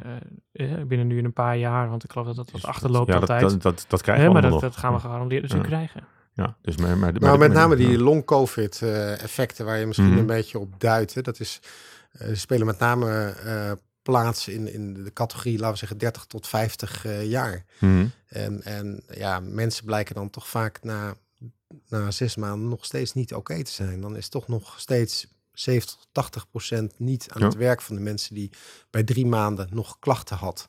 eh, 0.53 0.73
eh, 0.81 0.87
binnen 0.87 1.07
nu 1.07 1.19
in 1.19 1.25
een 1.25 1.33
paar 1.33 1.57
jaar, 1.57 1.89
want 1.91 2.05
ik 2.05 2.11
geloof 2.13 2.27
dat 2.27 2.37
dat 2.37 2.51
wat 2.51 2.65
achterloopt 2.65 3.07
ja, 3.13 3.19
dat, 3.21 3.31
altijd. 3.31 3.51
dat, 3.51 3.63
dat, 3.63 3.85
dat 3.89 4.03
krijgen 4.03 4.25
we 4.27 4.33
maar 4.33 4.43
allemaal 4.43 4.61
dat, 4.61 4.69
nog. 4.71 4.73
dat 4.75 4.81
gaan 4.85 4.95
we 4.95 5.01
gegarandeerd 5.01 5.43
natuurlijk 5.43 5.71
Ja. 5.71 5.77
krijgen. 5.77 6.05
Ja, 6.35 6.57
dus 6.63 6.77
maar, 6.77 6.99
maar, 6.99 7.13
Nou, 7.13 7.39
met 7.39 7.53
name 7.53 7.77
die 7.77 7.89
ja. 7.91 7.99
long-covid-effecten 7.99 9.65
waar 9.65 9.79
je 9.79 9.87
misschien 9.87 10.09
Mhm. 10.09 10.19
een 10.19 10.27
beetje 10.27 10.59
op 10.59 10.81
duidt. 10.81 11.15
hè, 11.15 11.23
Dat 11.23 11.41
is, 11.41 11.61
eh, 12.13 12.29
ze 12.29 12.35
spelen 12.37 12.67
met 12.67 12.79
name 12.79 13.29
eh, 13.45 13.73
plaats 14.03 14.49
in, 14.49 14.73
in 14.73 14.95
de 15.05 15.13
categorie, 15.13 15.55
laten 15.57 15.73
we 15.73 15.79
zeggen, 15.79 15.99
30 15.99 16.25
tot 16.25 16.47
50 16.47 17.05
eh, 17.05 17.25
jaar. 17.31 17.65
Mhm. 17.81 18.07
En, 18.29 18.63
en 18.63 19.03
ja, 19.15 19.41
mensen 19.41 19.85
blijken 19.85 20.15
dan 20.15 20.31
toch 20.31 20.49
vaak 20.49 20.79
na, 20.83 21.15
na 21.89 22.11
zes 22.11 22.37
maanden 22.37 22.69
nog 22.69 22.85
steeds 22.85 23.13
niet 23.13 23.35
oké 23.35 23.63
te 23.65 23.73
zijn. 23.73 24.01
Dan 24.01 24.17
is 24.17 24.29
toch 24.29 24.49
nog 24.49 24.75
steeds 24.81 25.27
70 25.53 25.95
tot 25.97 26.09
80 26.13 26.51
procent 26.51 26.93
niet 26.99 27.27
aan 27.31 27.41
Ja. 27.41 27.47
het 27.47 27.57
werk 27.57 27.81
van 27.81 27.95
de 27.97 28.01
mensen 28.03 28.35
die 28.35 28.51
bij 28.91 29.03
drie 29.03 29.27
maanden 29.27 29.69
nog 29.71 29.97
klachten 29.99 30.37
had. 30.37 30.69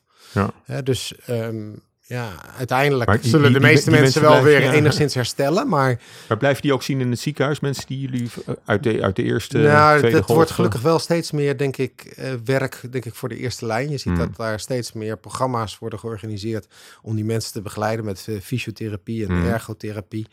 Ja. 0.66 0.80
Dus 0.82 1.14
ehm, 1.26 1.70
ja, 2.06 2.32
uiteindelijk 2.56 3.08
Maar 3.10 3.18
zullen 3.22 3.50
die- 3.50 3.60
de 3.60 3.66
meeste 3.66 3.90
die 3.90 4.00
mensen, 4.00 4.02
mensen 4.02 4.20
wel 4.22 4.30
blijven- 4.40 4.60
weer 4.62 4.70
ja. 4.72 4.76
enigszins 4.78 5.14
herstellen, 5.14 5.68
maar 5.68 6.00
Maar 6.28 6.38
blijven 6.38 6.62
die 6.62 6.72
ook 6.72 6.82
zien 6.82 7.00
in 7.00 7.10
het 7.10 7.20
ziekenhuis, 7.20 7.60
mensen 7.60 7.86
die 7.86 7.98
jullie 8.00 8.30
eh, 8.46 8.54
uit 8.64 8.82
de, 8.82 9.02
uit 9.02 9.16
de 9.16 9.22
eerste, 9.22 9.58
nou, 9.58 9.98
tweede 9.98 10.16
het 10.16 10.24
golf... 10.24 10.36
wordt 10.36 10.50
eh, 10.50 10.56
gelukkig 10.56 10.80
wel 10.80 10.98
steeds 10.98 11.30
meer, 11.30 11.56
denk 11.56 11.76
ik, 11.76 12.00
eh, 12.16 12.32
werk 12.44 12.80
denk 12.90 13.04
ik, 13.04 13.14
voor 13.14 13.28
de 13.28 13.36
eerste 13.36 13.66
lijn. 13.66 13.90
Je 13.90 13.98
ziet 13.98 14.12
Hmm. 14.12 14.26
dat 14.26 14.36
daar 14.36 14.60
steeds 14.60 14.92
meer 14.92 15.18
programma's 15.18 15.78
worden 15.78 15.98
georganiseerd 15.98 16.66
om 17.02 17.14
die 17.14 17.24
mensen 17.24 17.52
te 17.52 17.62
begeleiden 17.62 18.04
met 18.04 18.28
fysiotherapie 18.42 19.26
en 19.26 19.30
Hmm. 19.34 19.46
ergotherapie. 19.48 20.26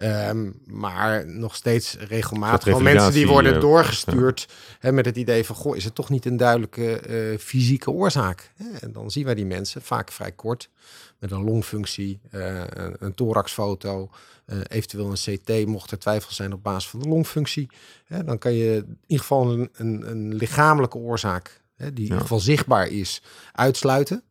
Ehm, 0.00 0.50
maar 0.64 1.26
nog 1.26 1.54
steeds 1.54 1.96
regelmatig 1.96 2.64
revalidatie, 2.64 2.94
mensen 2.94 3.12
die 3.12 3.28
worden 3.28 3.54
eh, 3.54 3.60
doorgestuurd 3.60 4.48
hè, 4.78 4.92
met 4.92 5.04
het 5.04 5.16
idee 5.16 5.44
van, 5.44 5.56
goh, 5.56 5.76
is 5.76 5.84
het 5.84 5.94
toch 5.94 6.08
niet 6.08 6.24
een 6.24 6.36
duidelijke 6.36 7.00
eh, 7.00 7.38
fysieke 7.38 7.90
oorzaak? 7.90 8.52
En 8.80 8.92
dan 8.92 9.10
zien 9.10 9.24
wij 9.24 9.34
die 9.34 9.46
mensen 9.46 9.82
vaak 9.82 10.12
vrij 10.12 10.32
kort 10.32 10.70
met 11.18 11.30
een 11.30 11.44
longfunctie, 11.44 12.20
eh, 12.30 12.62
een, 12.98 13.14
thoraxfoto, 13.14 14.10
eventueel 14.68 15.10
een 15.10 15.38
CT, 15.38 15.66
mocht 15.66 15.90
er 15.90 15.98
twijfel 15.98 16.32
zijn 16.32 16.52
op 16.52 16.62
basis 16.62 16.90
van 16.90 17.00
de 17.00 17.08
longfunctie. 17.08 17.70
Hè, 18.04 18.24
dan 18.24 18.38
kan 18.38 18.52
je 18.52 18.74
in 18.74 18.98
ieder 19.06 19.26
geval 19.26 19.52
een, 19.52 19.70
een, 19.72 20.10
een 20.10 20.34
lichamelijke 20.34 20.98
oorzaak, 20.98 21.60
hè, 21.76 21.92
die 21.92 21.96
in 21.96 22.02
ieder 22.02 22.20
geval 22.20 22.40
zichtbaar 22.40 22.88
is, 22.88 23.22
uitsluiten. 23.52 24.22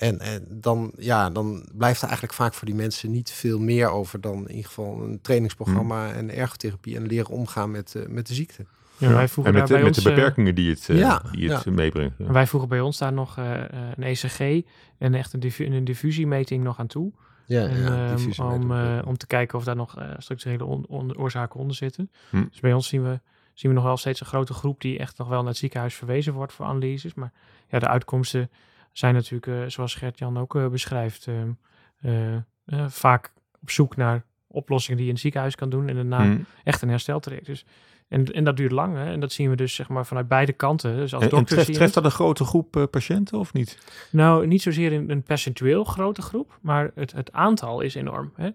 En, 0.00 0.20
en 0.20 0.46
dan, 0.48 0.92
ja, 0.96 1.30
dan 1.30 1.68
blijft 1.72 1.98
er 1.98 2.06
eigenlijk 2.06 2.34
vaak 2.34 2.54
voor 2.54 2.66
die 2.66 2.74
mensen 2.74 3.10
niet 3.10 3.30
veel 3.30 3.58
meer 3.58 3.88
over 3.88 4.20
dan 4.20 4.38
in 4.38 4.48
ieder 4.48 4.64
geval 4.64 5.02
een 5.02 5.20
trainingsprogramma 5.20 6.12
en 6.12 6.34
ergotherapie 6.34 6.96
en 6.96 7.06
leren 7.06 7.30
omgaan 7.30 7.70
met, 7.70 7.94
uh, 7.96 8.06
met 8.06 8.26
de 8.26 8.34
ziekte. 8.34 8.66
Ja, 8.96 9.12
wij 9.12 9.28
voegen 9.28 9.54
en 9.54 9.60
met, 9.60 9.68
bij 9.68 9.78
met 9.78 9.88
ons, 9.88 10.04
de 10.04 10.10
eh, 10.10 10.16
beperkingen 10.16 10.54
die 10.54 10.70
het, 10.70 10.88
uh, 10.88 10.98
ja, 10.98 11.22
die 11.32 11.50
het 11.50 11.64
ja. 11.64 11.70
meebrengt. 11.70 12.14
Ja. 12.18 12.32
wij 12.32 12.46
voegen 12.46 12.68
bij 12.68 12.80
ons 12.80 12.98
daar 12.98 13.12
nog 13.12 13.38
uh, 13.38 13.60
een 13.96 14.02
ECG 14.02 14.66
en 14.98 15.14
echt 15.14 15.32
een, 15.32 15.40
diffu 15.40 15.66
een 15.66 15.84
diffusiemeting 15.84 16.64
nog 16.64 16.78
aan 16.78 16.86
toe. 16.86 17.12
Ja, 17.46 17.66
en, 17.66 17.82
ja, 17.82 18.14
um, 18.38 18.52
om, 18.52 18.70
uh, 18.70 18.98
om 19.04 19.16
te 19.16 19.26
kijken 19.26 19.58
of 19.58 19.64
daar 19.64 19.76
nog 19.76 19.98
uh, 19.98 20.04
structurele 20.18 20.64
on 20.64 20.86
on 20.88 21.16
oorzaken 21.16 21.60
onder 21.60 21.76
zitten. 21.76 22.10
Hm. 22.30 22.44
Dus 22.50 22.60
bij 22.60 22.72
ons 22.72 22.88
zien 22.88 23.02
we, 23.02 23.20
zien 23.54 23.70
we 23.70 23.76
nog 23.76 23.86
wel 23.86 23.96
steeds 23.96 24.20
een 24.20 24.26
grote 24.26 24.54
groep 24.54 24.80
die 24.80 24.98
echt 24.98 25.18
nog 25.18 25.28
wel 25.28 25.38
naar 25.38 25.48
het 25.48 25.56
ziekenhuis 25.56 25.94
verwezen 25.94 26.32
wordt 26.32 26.52
voor 26.52 26.66
analyses. 26.66 27.14
Maar 27.14 27.32
ja, 27.68 27.78
de 27.78 27.88
uitkomsten 27.88 28.50
zijn 28.92 29.14
natuurlijk, 29.14 29.46
uh, 29.46 29.62
zoals 29.66 29.94
Gert-Jan 29.94 30.38
ook 30.38 30.70
beschrijft, 30.70 31.26
ehm, 31.26 32.40
vaak 32.88 33.32
op 33.62 33.70
zoek 33.70 33.96
naar 33.96 34.24
oplossingen 34.46 34.96
die 34.96 35.06
je 35.06 35.12
in 35.12 35.14
het 35.14 35.22
ziekenhuis 35.22 35.54
kan 35.54 35.70
doen 35.70 35.88
en 35.88 35.94
daarna 35.94 36.22
Hm. 36.24 36.38
echt 36.64 36.82
een 36.82 36.88
hersteltraject. 36.88 37.46
Dus 37.46 37.64
en, 38.10 38.24
en 38.24 38.44
dat 38.44 38.56
duurt 38.56 38.72
lang. 38.72 38.96
Hè? 38.96 39.12
En 39.12 39.20
dat 39.20 39.32
zien 39.32 39.50
we 39.50 39.56
dus 39.56 39.74
zeg 39.74 39.88
maar 39.88 40.06
vanuit 40.06 40.28
beide 40.28 40.52
kanten. 40.52 40.96
Dus 40.96 41.14
als 41.14 41.22
en, 41.22 41.28
dokter 41.28 41.58
en 41.58 41.64
treft, 41.64 41.78
treft 41.78 41.94
dat 41.94 42.04
een 42.04 42.10
grote 42.10 42.44
groep 42.44 42.76
uh, 42.76 42.84
patiënten 42.90 43.38
of 43.38 43.52
niet? 43.52 43.78
Nou, 44.10 44.46
niet 44.46 44.62
zozeer 44.62 44.92
in 44.92 45.10
een 45.10 45.22
percentueel 45.22 45.84
grote 45.84 46.22
groep, 46.22 46.58
maar 46.60 46.90
het, 46.94 47.12
het 47.12 47.32
aantal 47.32 47.80
is 47.80 47.94
enorm. 47.94 48.32
Hè? 48.36 48.50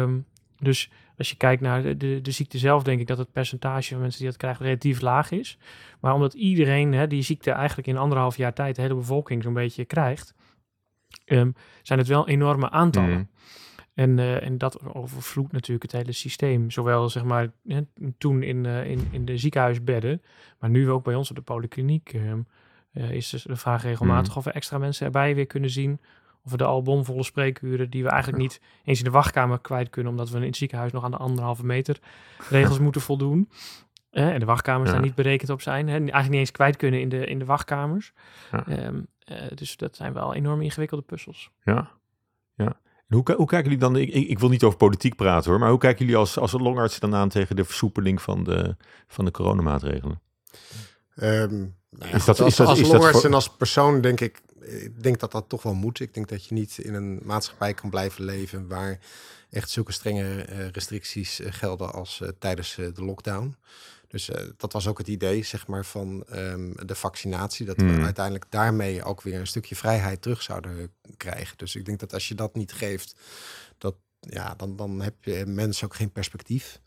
Um, 0.00 0.26
dus 0.58 0.90
als 1.16 1.30
je 1.30 1.36
kijkt 1.36 1.62
naar 1.62 1.82
de, 1.82 1.96
de, 1.96 2.20
de, 2.20 2.30
ziekte 2.30 2.58
zelf, 2.58 2.82
denk 2.82 3.00
ik 3.00 3.06
dat 3.06 3.18
het 3.18 3.32
percentage 3.32 3.92
van 3.92 4.00
mensen 4.00 4.20
die 4.20 4.28
dat 4.28 4.38
krijgen 4.38 4.64
relatief 4.64 5.00
laag 5.00 5.30
is. 5.30 5.58
Maar 6.00 6.14
omdat 6.14 6.34
iedereen 6.34 6.92
hè, 6.92 7.06
die 7.06 7.22
ziekte 7.22 7.50
eigenlijk 7.50 7.88
in 7.88 7.96
anderhalf 7.96 8.36
jaar 8.36 8.54
tijd 8.54 8.76
de 8.76 8.82
hele 8.82 8.94
bevolking 8.94 9.42
zo'n 9.42 9.54
beetje 9.54 9.84
krijgt, 9.84 10.34
um, 11.26 11.54
zijn 11.82 11.98
het 11.98 12.08
wel 12.08 12.28
enorme 12.28 12.70
aantallen. 12.70 13.18
Mm. 13.18 13.28
En, 13.94 14.18
uh, 14.18 14.46
en 14.46 14.58
dat 14.58 14.94
overvloedt 14.94 15.52
natuurlijk 15.52 15.82
het 15.82 16.00
hele 16.00 16.12
systeem. 16.12 16.70
Zowel 16.70 17.08
zeg 17.08 17.24
maar 17.24 17.52
hè, 17.66 17.80
toen 18.18 18.42
in, 18.42 18.64
uh, 18.64 18.90
in, 18.90 19.08
in 19.10 19.24
de 19.24 19.36
ziekenhuisbedden, 19.36 20.22
maar 20.58 20.70
nu 20.70 20.90
ook 20.90 21.04
bij 21.04 21.14
ons 21.14 21.30
op 21.30 21.36
de 21.36 21.42
polykliniek. 21.42 22.12
Uh, 22.12 23.10
is 23.10 23.30
dus 23.30 23.42
de 23.42 23.56
vraag 23.56 23.82
regelmatig 23.82 24.32
mm. 24.32 24.38
of 24.38 24.44
we 24.44 24.50
extra 24.50 24.78
mensen 24.78 25.06
erbij 25.06 25.34
weer 25.34 25.46
kunnen 25.46 25.70
zien. 25.70 26.00
Of 26.44 26.50
we 26.50 26.56
de 26.56 26.64
al 26.64 26.82
bomvolle 26.82 27.22
spreekuren 27.22 27.90
die 27.90 28.02
we 28.02 28.08
eigenlijk 28.08 28.42
niet 28.42 28.60
eens 28.84 28.98
in 28.98 29.04
de 29.04 29.10
wachtkamer 29.10 29.60
kwijt 29.60 29.90
kunnen, 29.90 30.12
omdat 30.12 30.30
we 30.30 30.38
in 30.38 30.42
het 30.46 30.56
ziekenhuis 30.56 30.92
nog 30.92 31.04
aan 31.04 31.10
de 31.10 31.16
anderhalve 31.16 31.64
meter 31.64 31.98
regels 32.48 32.78
moeten 32.78 33.00
voldoen. 33.00 33.50
en 34.10 34.40
de 34.40 34.46
wachtkamers 34.46 34.88
ja. 34.88 34.94
daar 34.94 35.04
niet 35.04 35.14
berekend 35.14 35.50
op 35.50 35.60
zijn. 35.60 35.86
Hè, 35.86 35.92
eigenlijk 35.92 36.30
niet 36.30 36.38
eens 36.38 36.50
kwijt 36.50 36.76
kunnen 36.76 37.00
in 37.00 37.08
de, 37.08 37.26
in 37.26 37.38
de 37.38 37.44
wachtkamers. 37.44 38.12
Ja. 38.50 38.86
Um, 38.86 39.06
dus 39.54 39.76
dat 39.76 39.96
zijn 39.96 40.12
wel 40.12 40.34
enorm 40.34 40.62
ingewikkelde 40.62 41.04
puzzels. 41.04 41.50
Ja, 41.62 41.90
ja. 42.54 42.80
Hoe, 43.08 43.32
hoe, 43.36 43.46
kijken 43.46 43.62
jullie 43.62 43.78
dan, 43.78 43.96
ik, 43.96 44.12
ik, 44.12 44.38
wil 44.38 44.48
niet 44.48 44.62
over 44.62 44.78
politiek 44.78 45.16
praten 45.16 45.50
hoor, 45.50 45.60
maar 45.60 45.70
hoe 45.70 45.78
kijken 45.78 46.04
jullie 46.04 46.20
als, 46.20 46.38
als 46.38 46.52
longarts 46.52 46.98
dan 46.98 47.14
aan 47.14 47.28
tegen 47.28 47.56
de 47.56 47.64
versoepeling 47.64 48.22
van 48.22 48.44
de, 48.44 48.76
van 49.06 49.24
de 49.24 49.30
coronamaatregelen? 49.30 50.20
Um, 51.16 51.76
nou 51.90 52.10
ja, 52.10 52.16
is 52.16 52.24
dat, 52.24 52.40
als, 52.40 52.50
is 52.50 52.56
dat, 52.56 52.66
als 52.66 52.78
is 52.78 52.88
longarts 52.88 53.12
dat 53.12 53.20
voor... 53.20 53.30
en 53.30 53.34
als 53.34 53.56
persoon 53.56 54.00
denk 54.00 54.20
ik, 54.20 54.40
ik 54.66 55.02
denk 55.02 55.20
dat 55.20 55.32
dat 55.32 55.48
toch 55.48 55.62
wel 55.62 55.74
moet. 55.74 56.00
Ik 56.00 56.14
denk 56.14 56.28
dat 56.28 56.44
je 56.44 56.54
niet 56.54 56.78
in 56.78 56.94
een 56.94 57.20
maatschappij 57.22 57.74
kan 57.74 57.90
blijven 57.90 58.24
leven 58.24 58.68
waar 58.68 58.98
echt 59.50 59.70
zulke 59.70 59.92
strenge 59.92 60.46
uh, 60.48 60.68
restricties 60.68 61.40
uh, 61.40 61.52
gelden 61.52 61.92
als 61.92 62.20
uh, 62.22 62.28
tijdens 62.38 62.74
de 62.74 63.04
lockdown. 63.04 63.56
Dus 64.08 64.30
dat 64.56 64.72
was 64.72 64.86
ook 64.86 64.98
het 64.98 65.08
idee, 65.08 65.42
zeg 65.42 65.66
maar, 65.66 65.84
van 65.84 66.24
um, 66.32 66.74
de 66.86 66.94
vaccinatie. 66.94 67.66
Dat 67.66 67.76
Hmm. 67.76 67.96
we 67.96 68.04
uiteindelijk 68.04 68.44
daarmee 68.48 69.04
ook 69.04 69.22
weer 69.22 69.40
een 69.40 69.46
stukje 69.46 69.76
vrijheid 69.76 70.22
terug 70.22 70.42
zouden 70.42 70.92
krijgen. 71.16 71.56
Dus 71.56 71.76
ik 71.76 71.84
denk 71.84 72.00
dat 72.00 72.12
als 72.12 72.28
je 72.28 72.34
dat 72.34 72.54
niet 72.54 72.72
geeft, 72.72 73.16
dat, 73.78 73.94
ja, 74.20 74.54
dan, 74.54 74.76
dan 74.76 75.00
heb 75.00 75.14
je 75.24 75.46
mensen 75.46 75.86
ook 75.86 75.94
geen 75.94 76.12
perspectief. 76.12 76.80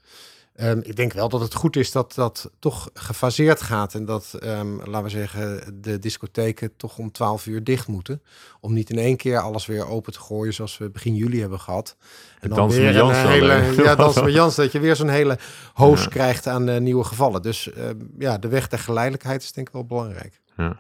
Um, 0.61 0.79
ik 0.83 0.95
denk 0.95 1.13
wel 1.13 1.29
dat 1.29 1.41
het 1.41 1.53
goed 1.53 1.75
is 1.75 1.91
dat 1.91 2.13
dat 2.15 2.51
toch 2.59 2.89
gefaseerd 2.93 3.61
gaat. 3.61 3.93
En 3.93 4.05
dat, 4.05 4.39
um, 4.43 4.77
laten 4.77 5.03
we 5.03 5.09
zeggen, 5.09 5.79
de 5.81 5.99
discotheken 5.99 6.71
toch 6.77 6.97
om 6.97 7.11
12 7.11 7.45
uur 7.45 7.63
dicht 7.63 7.87
moeten. 7.87 8.21
Om 8.59 8.73
niet 8.73 8.89
in 8.89 8.97
één 8.97 9.17
keer 9.17 9.39
alles 9.39 9.65
weer 9.65 9.87
open 9.87 10.13
te 10.13 10.19
gooien 10.19 10.53
zoals 10.53 10.77
we 10.77 10.89
begin 10.89 11.15
juli 11.15 11.39
hebben 11.39 11.59
gehad. 11.59 11.95
En 12.39 12.49
dan 12.49 12.69
weer 12.69 12.93
Jans 12.93 13.17
een 13.17 13.23
dan, 13.23 13.31
hele, 13.31 13.83
ja, 13.83 13.95
dansen 13.95 14.23
met 14.23 14.33
Jans. 14.39 14.55
Dat 14.55 14.71
je 14.71 14.79
weer 14.79 14.95
zo'n 14.95 15.09
hele 15.09 15.37
hoos 15.73 16.03
Ja. 16.03 16.09
krijgt 16.09 16.47
aan 16.47 16.69
uh, 16.69 16.77
nieuwe 16.77 17.03
gevallen. 17.03 17.41
Dus 17.41 17.67
uh, 17.77 17.83
ja, 18.19 18.37
de 18.37 18.47
weg 18.47 18.67
der 18.67 18.79
geleidelijkheid 18.79 19.43
is 19.43 19.51
denk 19.51 19.67
ik 19.67 19.73
wel 19.73 19.85
belangrijk. 19.85 20.41
Ja. 20.57 20.79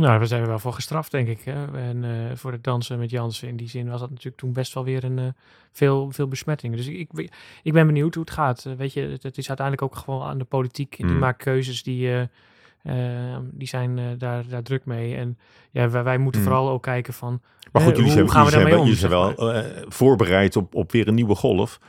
Nou, 0.00 0.18
we 0.18 0.26
zijn 0.26 0.42
er 0.42 0.48
wel 0.48 0.58
voor 0.58 0.72
gestraft, 0.72 1.10
denk 1.10 1.28
ik. 1.28 1.40
Hè? 1.44 1.78
En 1.78 2.02
uh, 2.02 2.10
voor 2.34 2.52
het 2.52 2.64
dansen 2.64 2.98
met 2.98 3.10
Jansen 3.10 3.48
in 3.48 3.56
die 3.56 3.68
zin 3.68 3.90
was 3.90 4.00
dat 4.00 4.10
natuurlijk 4.10 4.36
toen 4.36 4.52
best 4.52 4.74
wel 4.74 4.84
weer 4.84 5.04
een 5.04 5.18
uh, 5.18 5.26
veel, 5.72 6.10
veel 6.10 6.28
besmettingen. 6.28 6.76
Dus 6.76 6.86
ik, 6.86 7.08
ik, 7.12 7.30
ik 7.62 7.72
ben 7.72 7.86
benieuwd 7.86 8.14
hoe 8.14 8.24
het 8.24 8.32
gaat. 8.32 8.64
Uh, 8.68 8.74
weet 8.74 8.92
je, 8.92 9.00
het, 9.00 9.22
het, 9.22 9.38
is 9.38 9.48
uiteindelijk 9.48 9.86
ook 9.92 9.96
gewoon 9.96 10.22
aan 10.22 10.38
de 10.38 10.44
politiek. 10.44 10.98
Mm. 10.98 11.08
Die 11.08 11.16
maakt 11.16 11.42
keuzes 11.42 11.82
die, 11.82 12.28
die 13.42 13.68
zijn 13.68 14.18
daar, 14.18 14.48
daar 14.48 14.62
druk 14.62 14.84
mee. 14.84 15.16
En 15.16 15.38
ja, 15.70 15.90
wij, 15.90 16.02
wij 16.02 16.18
moeten 16.18 16.40
Mm. 16.40 16.46
vooral 16.46 16.68
ook 16.70 16.82
kijken 16.82 17.14
van. 17.14 17.40
Maar 17.72 17.82
goed, 17.82 17.92
eh, 17.92 17.98
jullie 17.98 18.12
hoe 18.12 18.12
zijn, 18.12 18.30
gaan 18.30 18.44
we 18.44 18.50
jullie 18.50 18.70
daarmee 18.70 18.94
zijn, 18.96 19.10
om? 19.10 19.14
jullie 19.14 19.34
zijn 19.34 19.84
wel 19.84 19.90
voorbereid 19.90 20.56
op, 20.56 20.74
op 20.74 20.92
weer 20.92 21.08
een 21.08 21.14
nieuwe 21.14 21.34
golf. 21.34 21.80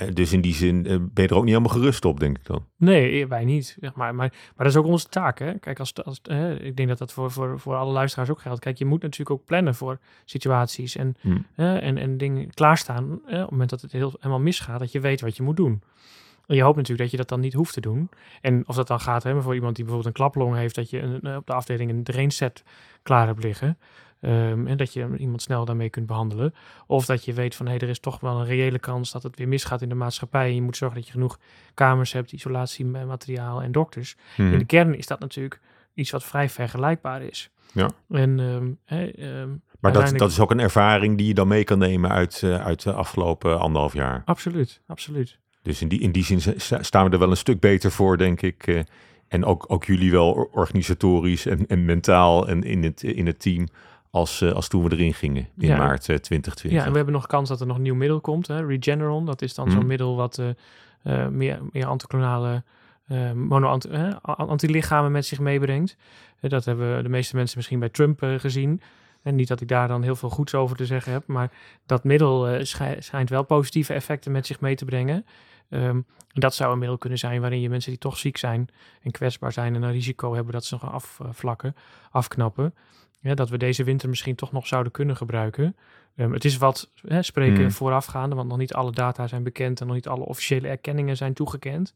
Uh, 0.00 0.08
dus 0.12 0.32
in 0.32 0.40
die 0.40 0.54
zin 0.54 0.76
uh, 0.76 0.84
ben 0.84 1.24
je 1.24 1.28
er 1.28 1.34
ook 1.34 1.44
niet 1.44 1.54
helemaal 1.54 1.76
gerust 1.76 2.04
op, 2.04 2.20
denk 2.20 2.38
ik 2.38 2.46
dan. 2.46 2.64
Nee, 2.76 3.26
wij 3.26 3.44
niet. 3.44 3.76
Zeg 3.80 3.94
maar. 3.94 4.14
Maar, 4.14 4.32
maar 4.56 4.66
dat 4.66 4.66
is 4.66 4.76
ook 4.76 4.86
onze 4.86 5.08
taak. 5.08 5.38
Hè? 5.38 5.58
Kijk, 5.58 5.78
als, 5.78 5.94
als, 6.04 6.20
ik 6.60 6.76
denk 6.76 6.88
dat 6.88 6.98
dat 6.98 7.12
voor, 7.12 7.30
voor, 7.30 7.60
voor 7.60 7.74
alle 7.74 7.92
luisteraars 7.92 8.30
ook 8.30 8.40
geldt. 8.40 8.60
Kijk, 8.60 8.78
je 8.78 8.84
moet 8.84 9.02
natuurlijk 9.02 9.30
ook 9.30 9.44
plannen 9.44 9.74
voor 9.74 9.98
situaties 10.24 10.96
en, 10.96 11.16
Hmm. 11.20 11.46
en, 11.54 11.98
en 11.98 12.16
dingen 12.16 12.50
klaarstaan. 12.54 13.12
op 13.12 13.20
het 13.26 13.50
moment 13.50 13.70
dat 13.70 13.80
het 13.80 13.92
heel, 13.92 14.12
helemaal 14.16 14.40
misgaat, 14.40 14.78
dat 14.78 14.92
je 14.92 15.00
weet 15.00 15.20
wat 15.20 15.36
je 15.36 15.42
moet 15.42 15.56
doen. 15.56 15.82
En 16.46 16.56
je 16.56 16.62
hoopt 16.62 16.76
natuurlijk 16.76 17.02
dat 17.02 17.10
je 17.10 17.16
dat 17.16 17.28
dan 17.28 17.40
niet 17.40 17.52
hoeft 17.52 17.74
te 17.74 17.80
doen. 17.80 18.08
En 18.40 18.68
of 18.68 18.76
dat 18.76 18.86
dan 18.86 19.00
gaat 19.00 19.22
hè, 19.22 19.42
voor 19.42 19.54
iemand 19.54 19.76
die 19.76 19.84
bijvoorbeeld 19.84 20.16
een 20.16 20.22
klaplong 20.22 20.56
heeft, 20.56 20.74
dat 20.74 20.90
je 20.90 21.00
een, 21.00 21.36
op 21.36 21.46
de 21.46 21.52
afdeling 21.52 21.90
een 21.90 22.02
drain 22.02 22.30
set 22.30 22.64
klaar 23.02 23.26
hebt 23.26 23.42
liggen. 23.42 23.78
Um, 24.20 24.66
en 24.66 24.76
dat 24.76 24.92
je 24.92 25.16
iemand 25.16 25.42
snel 25.42 25.64
daarmee 25.64 25.90
kunt 25.90 26.06
behandelen. 26.06 26.54
Of 26.86 27.06
dat 27.06 27.24
je 27.24 27.32
weet 27.32 27.54
van 27.54 27.66
hé, 27.66 27.72
hey, 27.72 27.80
er 27.80 27.88
is 27.88 28.00
toch 28.00 28.20
wel 28.20 28.38
een 28.38 28.46
reële 28.46 28.78
kans 28.78 29.12
dat 29.12 29.22
het 29.22 29.36
weer 29.36 29.48
misgaat 29.48 29.82
in 29.82 29.88
de 29.88 29.94
maatschappij. 29.94 30.48
En 30.48 30.54
je 30.54 30.62
moet 30.62 30.76
zorgen 30.76 30.96
dat 30.96 31.06
je 31.06 31.12
genoeg 31.12 31.38
kamers 31.74 32.12
hebt, 32.12 32.32
isolatiemateriaal 32.32 33.62
en 33.62 33.72
dokters. 33.72 34.16
Hmm. 34.34 34.52
In 34.52 34.58
de 34.58 34.64
kern 34.64 34.96
is 34.96 35.06
dat 35.06 35.20
natuurlijk 35.20 35.60
iets 35.94 36.10
wat 36.10 36.24
vrij 36.24 36.48
vergelijkbaar 36.48 37.22
is. 37.22 37.50
Ja. 37.72 37.90
En, 38.08 38.38
um, 38.38 38.78
hey, 38.84 39.40
um, 39.40 39.62
maar 39.80 39.92
dat, 39.92 40.18
dat 40.18 40.30
is 40.30 40.40
ook 40.40 40.50
een 40.50 40.60
ervaring 40.60 41.16
die 41.16 41.26
je 41.26 41.34
dan 41.34 41.48
mee 41.48 41.64
kan 41.64 41.78
nemen 41.78 42.10
uit, 42.10 42.42
uh, 42.44 42.64
uit 42.64 42.82
de 42.82 42.92
afgelopen 42.92 43.60
anderhalf 43.60 43.92
jaar. 43.92 44.22
Absoluut, 44.24 44.80
absoluut. 44.86 45.38
Dus 45.62 45.80
in 45.80 45.88
die, 45.88 46.00
in 46.00 46.12
die 46.12 46.24
zin 46.24 46.40
staan 46.60 47.04
we 47.04 47.10
er 47.10 47.18
wel 47.18 47.30
een 47.30 47.36
stuk 47.36 47.60
beter 47.60 47.90
voor, 47.90 48.16
denk 48.16 48.42
ik. 48.42 48.66
Uh, 48.66 48.80
en 49.28 49.44
ook, 49.44 49.64
ook 49.68 49.84
jullie 49.84 50.10
wel 50.10 50.48
organisatorisch 50.52 51.46
en, 51.46 51.66
en 51.66 51.84
mentaal 51.84 52.48
en 52.48 52.62
in 52.62 52.82
het, 52.82 53.02
in 53.02 53.26
het 53.26 53.40
team 53.40 53.68
als, 54.10 54.40
uh, 54.40 54.52
als 54.52 54.68
toen 54.68 54.84
we 54.84 54.92
erin 54.92 55.14
gingen 55.14 55.48
in 55.58 55.66
Ja. 55.68 55.76
maart 55.76 56.08
uh, 56.08 56.16
2020. 56.16 56.70
Ja, 56.72 56.84
en 56.84 56.90
we 56.90 56.96
hebben 56.96 57.14
nog 57.14 57.26
kans 57.26 57.48
dat 57.48 57.60
er 57.60 57.66
nog 57.66 57.76
een 57.76 57.82
nieuw 57.82 57.94
middel 57.94 58.20
komt. 58.20 58.46
Hè? 58.46 58.66
Regeneron, 58.66 59.26
dat 59.26 59.42
is 59.42 59.54
dan 59.54 59.66
Hmm. 59.66 59.74
zo'n 59.74 59.86
middel 59.86 60.16
wat 60.16 60.38
uh, 60.38 61.26
meer, 61.26 61.58
meer 61.72 61.86
anticlonale 61.86 62.62
uh, 63.08 63.32
mono 63.32 63.78
uh, 63.90 64.14
antilichamen 64.22 65.12
met 65.12 65.26
zich 65.26 65.38
meebrengt. 65.38 65.96
Uh, 66.40 66.50
dat 66.50 66.64
hebben 66.64 67.02
de 67.02 67.08
meeste 67.08 67.36
mensen 67.36 67.56
misschien 67.56 67.78
bij 67.78 67.88
Trump 67.88 68.22
uh, 68.22 68.38
gezien. 68.38 68.80
En 69.22 69.34
niet 69.34 69.48
dat 69.48 69.60
ik 69.60 69.68
daar 69.68 69.88
dan 69.88 70.02
heel 70.02 70.16
veel 70.16 70.28
goeds 70.30 70.54
over 70.54 70.76
te 70.76 70.86
zeggen 70.86 71.12
heb, 71.12 71.26
maar 71.26 71.50
dat 71.86 72.04
middel 72.04 72.64
schij 72.66 72.96
schijnt 73.00 73.30
wel 73.30 73.42
positieve 73.44 73.92
effecten 73.94 74.32
met 74.32 74.46
zich 74.46 74.60
mee 74.60 74.74
te 74.74 74.84
brengen. 74.84 75.26
Um, 75.70 76.06
en 76.32 76.40
dat 76.40 76.54
zou 76.54 76.72
een 76.72 76.78
middel 76.78 76.98
kunnen 76.98 77.18
zijn 77.18 77.40
waarin 77.40 77.60
je 77.60 77.68
mensen 77.68 77.90
die 77.90 78.00
toch 78.00 78.18
ziek 78.18 78.36
zijn 78.36 78.68
en 79.02 79.10
kwetsbaar 79.10 79.52
zijn 79.52 79.74
en 79.74 79.82
een 79.82 79.92
risico 79.92 80.34
hebben 80.34 80.52
dat 80.52 80.64
ze 80.64 80.78
gaan 80.78 80.92
afvlakken, 80.92 81.76
afknappen. 82.10 82.74
Ja, 83.20 83.34
dat 83.34 83.48
we 83.48 83.56
deze 83.58 83.84
winter 83.84 84.08
misschien 84.08 84.34
toch 84.34 84.52
nog 84.52 84.66
zouden 84.66 84.92
kunnen 84.92 85.16
gebruiken. 85.16 85.76
Um, 86.16 86.32
het 86.32 86.44
is 86.44 86.56
wat 86.56 86.90
hè, 87.06 87.22
spreken 87.22 87.60
Hmm. 87.60 87.70
voorafgaande, 87.70 88.36
want 88.36 88.48
nog 88.48 88.58
niet 88.58 88.74
alle 88.74 88.92
data 88.92 89.26
zijn 89.26 89.42
bekend 89.42 89.80
en 89.80 89.86
nog 89.86 89.94
niet 89.94 90.08
alle 90.08 90.24
officiële 90.24 90.68
erkenningen 90.68 91.16
zijn 91.16 91.34
toegekend. 91.34 91.94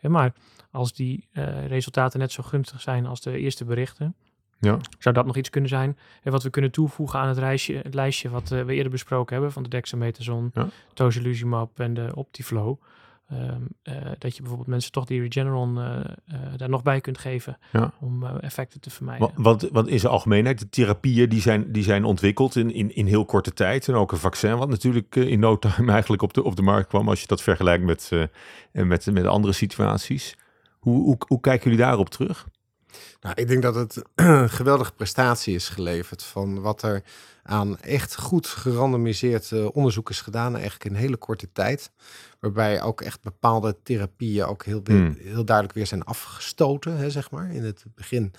Ja, 0.00 0.08
maar 0.08 0.32
als 0.70 0.92
die 0.92 1.28
uh, 1.32 1.66
resultaten 1.66 2.18
net 2.18 2.32
zo 2.32 2.42
gunstig 2.42 2.80
zijn 2.80 3.06
als 3.06 3.20
de 3.20 3.38
eerste 3.38 3.64
berichten, 3.64 4.14
Ja. 4.62 4.78
Zou 4.98 5.14
dat 5.14 5.26
nog 5.26 5.36
iets 5.36 5.50
kunnen 5.50 5.70
zijn? 5.70 5.98
En 6.22 6.32
wat 6.32 6.42
we 6.42 6.50
kunnen 6.50 6.70
toevoegen 6.70 7.18
aan 7.18 7.28
het, 7.28 7.38
reisje, 7.38 7.72
het 7.72 7.94
lijstje 7.94 8.28
wat 8.28 8.50
eh, 8.50 8.62
we 8.64 8.74
eerder 8.74 8.90
besproken 8.90 9.32
hebben 9.34 9.52
van 9.52 9.62
de 9.62 9.68
dexamethason, 9.68 10.50
Ja. 10.54 10.68
tocilizumab 10.94 11.78
en 11.80 11.94
de 11.94 12.10
Optiflow. 12.14 12.76
Ehm, 13.30 13.62
eh, 13.82 13.94
dat 14.18 14.32
je 14.34 14.40
bijvoorbeeld 14.40 14.68
mensen 14.68 14.92
toch 14.92 15.04
die 15.04 15.20
Regeneron 15.20 15.78
eh, 15.78 15.96
eh, 16.26 16.38
daar 16.56 16.68
nog 16.68 16.82
bij 16.82 17.00
kunt 17.00 17.18
geven 17.18 17.58
Ja. 17.72 17.92
om 18.00 18.24
effecten 18.26 18.80
te 18.80 18.90
vermijden. 18.90 19.26
Wa- 19.34 19.42
Want, 19.42 19.68
want 19.72 19.88
in 19.88 19.98
zijn 20.00 20.12
algemeenheid, 20.12 20.58
de 20.58 20.68
therapieën 20.68 21.28
die 21.28 21.40
zijn, 21.40 21.72
die 21.72 21.82
zijn 21.82 22.04
ontwikkeld 22.04 22.56
in, 22.56 22.72
in, 22.74 22.94
in 22.94 23.06
heel 23.06 23.24
korte 23.24 23.52
tijd. 23.52 23.88
En 23.88 23.94
ook 23.94 24.12
een 24.12 24.18
vaccin 24.18 24.56
wat 24.56 24.68
natuurlijk 24.68 25.16
in 25.16 25.40
no 25.40 25.58
time 25.58 25.92
eigenlijk 25.98 26.22
op 26.22 26.34
de, 26.34 26.42
op 26.44 26.56
de 26.56 26.62
markt 26.62 26.88
kwam. 26.88 27.08
Als 27.08 27.20
je 27.20 27.26
dat 27.26 27.42
vergelijkt 27.42 27.84
met, 27.84 28.10
met, 28.72 29.06
met 29.12 29.26
andere 29.26 29.52
situaties. 29.52 30.36
Hoe, 30.78 31.02
hoe, 31.02 31.16
hoe 31.26 31.40
kijken 31.40 31.70
jullie 31.70 31.84
daarop 31.86 32.08
terug? 32.08 32.46
Nou, 33.20 33.34
ik 33.34 33.48
denk 33.48 33.62
dat 33.62 33.74
het 33.74 34.02
een 34.14 34.50
geweldige 34.58 34.92
prestatie 34.92 35.54
is 35.54 35.68
geleverd 35.68 36.22
van 36.22 36.60
wat 36.60 36.82
er 36.82 37.02
aan 37.42 37.80
echt 37.80 38.16
goed 38.16 38.46
gerandomiseerd 38.46 39.52
eh, 39.52 39.68
onderzoek 39.72 40.10
is 40.10 40.20
gedaan, 40.20 40.52
eigenlijk 40.52 40.84
in 40.84 40.94
hele 40.94 41.16
korte 41.16 41.52
tijd. 41.52 41.90
Waarbij 42.40 42.82
ook 42.82 43.00
echt 43.00 43.22
bepaalde 43.22 43.76
therapieën 43.82 44.44
ook 44.44 44.64
heel, 44.64 44.80
Hmm. 44.84 45.16
heel 45.18 45.44
duidelijk 45.44 45.76
weer 45.76 45.86
zijn 45.86 46.04
afgestoten, 46.04 46.96
hè, 46.96 47.10
zeg 47.10 47.30
maar. 47.30 47.50
In 47.50 47.64
het 47.64 47.84
begin 47.94 48.32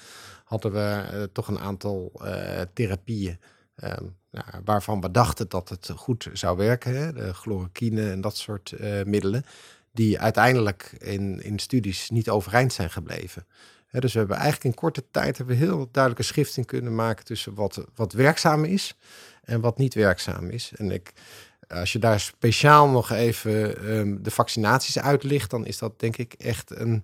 hadden 0.44 0.72
we 0.72 0.80
eh, 1.12 1.24
toch 1.24 1.48
een 1.48 1.60
aantal 1.60 2.12
eh, 2.24 2.62
therapieën 2.74 3.40
ehm, 3.76 4.04
nou, 4.32 4.46
waarvan 4.66 5.02
we 5.02 5.12
dachten 5.12 5.50
dat 5.50 5.70
het 5.70 5.92
goed 5.96 6.30
zou 6.34 6.58
werken. 6.58 6.96
Hè? 6.96 7.14
De 7.14 7.34
chloroquine 7.34 8.12
en 8.12 8.22
dat 8.22 8.38
soort 8.38 8.74
middelen. 9.06 9.44
Die 9.94 10.20
uiteindelijk 10.20 10.96
in, 11.00 11.42
in 11.42 11.60
studies 11.60 12.10
niet 12.10 12.30
overeind 12.30 12.74
zijn 12.74 12.90
gebleven. 12.90 13.46
Dus 13.92 14.14
we 14.14 14.20
hebben 14.20 14.38
eigenlijk 14.38 14.66
in 14.66 14.82
korte 14.82 15.04
tijd 15.12 15.38
hebben 15.38 15.58
we 15.58 15.66
heel 15.66 15.90
duidelijke 15.92 16.26
schifting 16.26 16.66
kunnen 16.66 16.96
maken 16.96 17.26
tussen 17.26 17.54
wat, 17.54 17.86
wat 17.96 18.14
werkzaam 18.14 18.64
is 18.64 18.96
en 19.44 19.62
wat 19.62 19.78
niet 19.78 19.94
werkzaam 19.94 20.50
is. 20.50 20.72
En 20.76 20.92
ik, 20.92 21.14
als 21.68 21.92
je 21.92 22.00
daar 22.00 22.20
speciaal 22.20 22.90
nog 22.90 23.12
even 23.12 23.78
ehm, 23.78 24.18
de 24.22 24.32
vaccinaties 24.32 25.00
uitlicht, 25.00 25.50
dan 25.50 25.66
is 25.66 25.78
dat 25.78 26.00
denk 26.00 26.18
ik 26.18 26.34
echt 26.34 26.80
een 26.80 27.04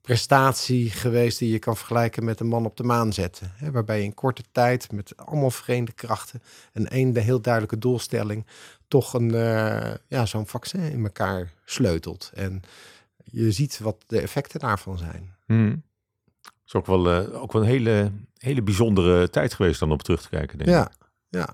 prestatie 0.00 0.90
geweest 0.90 1.38
die 1.38 1.52
je 1.52 1.58
kan 1.58 1.76
vergelijken 1.76 2.24
met 2.24 2.40
een 2.40 2.46
man 2.46 2.64
op 2.64 2.76
de 2.76 2.82
maan 2.82 3.12
zetten. 3.12 3.52
Hè, 3.54 3.70
waarbij 3.70 3.98
je 3.98 4.04
in 4.04 4.14
korte 4.14 4.42
tijd 4.52 4.92
met 4.92 5.16
allemaal 5.16 5.50
verenigde 5.50 5.92
krachten 5.92 6.42
en 6.72 6.88
één 6.88 7.16
heel 7.16 7.40
duidelijke 7.40 7.78
doelstelling 7.78 8.46
toch 8.88 9.14
een, 9.14 9.34
eh, 9.34 9.94
ja, 10.08 10.26
zo'n 10.26 10.46
vaccin 10.46 10.80
in 10.80 11.04
elkaar 11.04 11.52
sleutelt. 11.64 12.30
En 12.34 12.62
je 13.24 13.52
ziet 13.52 13.78
wat 13.78 13.96
de 14.06 14.20
effecten 14.20 14.60
daarvan 14.60 14.98
zijn. 14.98 15.34
Hmm. 15.46 15.82
Is 16.66 16.74
ook 16.74 16.86
wel, 16.86 17.10
eh, 17.10 17.42
ook 17.42 17.52
wel 17.52 17.62
een 17.62 17.68
hele, 17.68 18.10
hele 18.38 18.62
bijzondere 18.62 19.30
tijd 19.30 19.54
geweest 19.54 19.80
dan 19.80 19.92
op 19.92 20.02
terug 20.02 20.22
te 20.22 20.28
kijken. 20.28 20.58
Denk 20.58 20.70
ik. 20.70 20.76
Ja, 20.76 20.90
ja. 21.28 21.48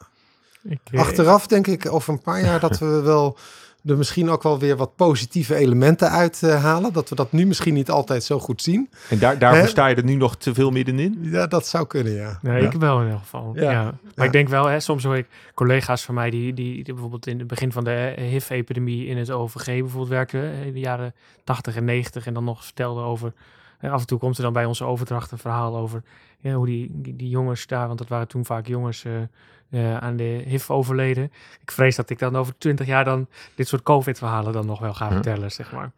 Ik, 0.62 0.80
eh, 0.92 1.00
Achteraf 1.00 1.46
denk 1.46 1.66
ik 1.66 1.92
over 1.92 2.12
een 2.12 2.22
paar 2.22 2.40
jaar 2.44 2.60
dat 2.60 2.78
we 2.78 3.00
wel 3.02 3.36
er 3.84 3.96
misschien 3.96 4.30
ook 4.30 4.42
wel 4.42 4.58
weer 4.58 4.76
wat 4.76 4.96
positieve 4.96 5.54
elementen 5.54 6.10
uithalen. 6.10 6.92
dat 6.92 7.08
we 7.08 7.14
dat 7.14 7.32
nu 7.32 7.46
misschien 7.46 7.74
niet 7.74 7.90
altijd 7.90 8.24
zo 8.24 8.38
goed 8.38 8.62
zien. 8.62 8.90
En 9.08 9.18
daar, 9.18 9.38
daarvoor 9.38 9.62
Hè? 9.62 9.68
sta 9.68 9.86
je 9.86 9.94
er 9.94 10.04
nu 10.04 10.14
nog 10.14 10.36
te 10.36 10.54
veel 10.54 10.70
middenin? 10.70 11.18
Ja, 11.22 11.46
dat 11.46 11.66
zou 11.66 11.86
kunnen, 11.86 12.12
ja. 12.12 12.38
Nee, 12.42 12.62
Ja. 12.62 12.70
ik 12.70 12.72
wel 12.78 12.98
in 12.98 13.04
ieder 13.04 13.18
geval. 13.18 13.52
Ja. 13.54 13.70
Ja. 13.70 13.82
Maar 13.84 13.94
Ja. 14.14 14.24
ik 14.24 14.32
denk 14.32 14.48
wel, 14.48 14.66
hè, 14.66 14.80
soms 14.80 15.04
hoor 15.04 15.16
ik 15.16 15.26
collega's 15.54 16.04
van 16.04 16.14
mij 16.14 16.30
die, 16.30 16.54
die, 16.54 16.74
die 16.74 16.92
bijvoorbeeld 16.92 17.26
in 17.26 17.38
het 17.38 17.46
begin 17.46 17.72
van 17.72 17.84
de 17.84 18.14
HIV-epidemie 18.18 19.06
in 19.06 19.16
het 19.16 19.30
OVG 19.30 19.64
bijvoorbeeld 19.66 20.08
werkten, 20.08 20.40
hè, 20.40 20.64
in 20.64 20.72
de 20.72 20.80
jaren 20.80 21.14
80 21.44 21.76
en 21.76 21.84
90, 21.84 22.26
en 22.26 22.34
dan 22.34 22.44
nog 22.44 22.64
vertelden 22.64 23.04
over. 23.04 23.32
Hè, 23.80 23.90
af 23.90 24.00
en 24.00 24.06
toe 24.06 24.18
komt 24.18 24.36
er 24.36 24.42
dan 24.42 24.52
bij 24.52 24.64
onze 24.64 24.84
overdracht 24.84 25.30
een 25.30 25.38
verhaal 25.38 25.76
over 25.76 26.02
ja, 26.40 26.52
hoe 26.52 26.66
die, 26.66 26.90
die, 26.92 27.16
die 27.16 27.28
jongens 27.28 27.66
daar, 27.66 27.86
want 27.86 27.98
dat 27.98 28.08
waren 28.08 28.28
toen 28.28 28.44
vaak 28.44 28.66
jongens 28.66 29.04
eh, 29.04 29.22
eh, 29.70 29.96
aan 29.96 30.16
de 30.16 30.42
HIV 30.46 30.70
overleden. 30.70 31.32
Ik 31.62 31.70
vrees 31.70 31.96
dat 31.96 32.10
ik 32.10 32.18
dan 32.18 32.36
over 32.36 32.58
twintig 32.58 32.86
jaar 32.86 33.04
dan 33.04 33.26
dit 33.54 33.68
soort 33.68 33.82
COVID-verhalen 33.82 34.52
dan 34.52 34.66
nog 34.66 34.78
wel 34.78 34.94
ga 34.94 35.10
vertellen, 35.10 35.50
zeg 35.50 35.72
maar. 35.72 35.90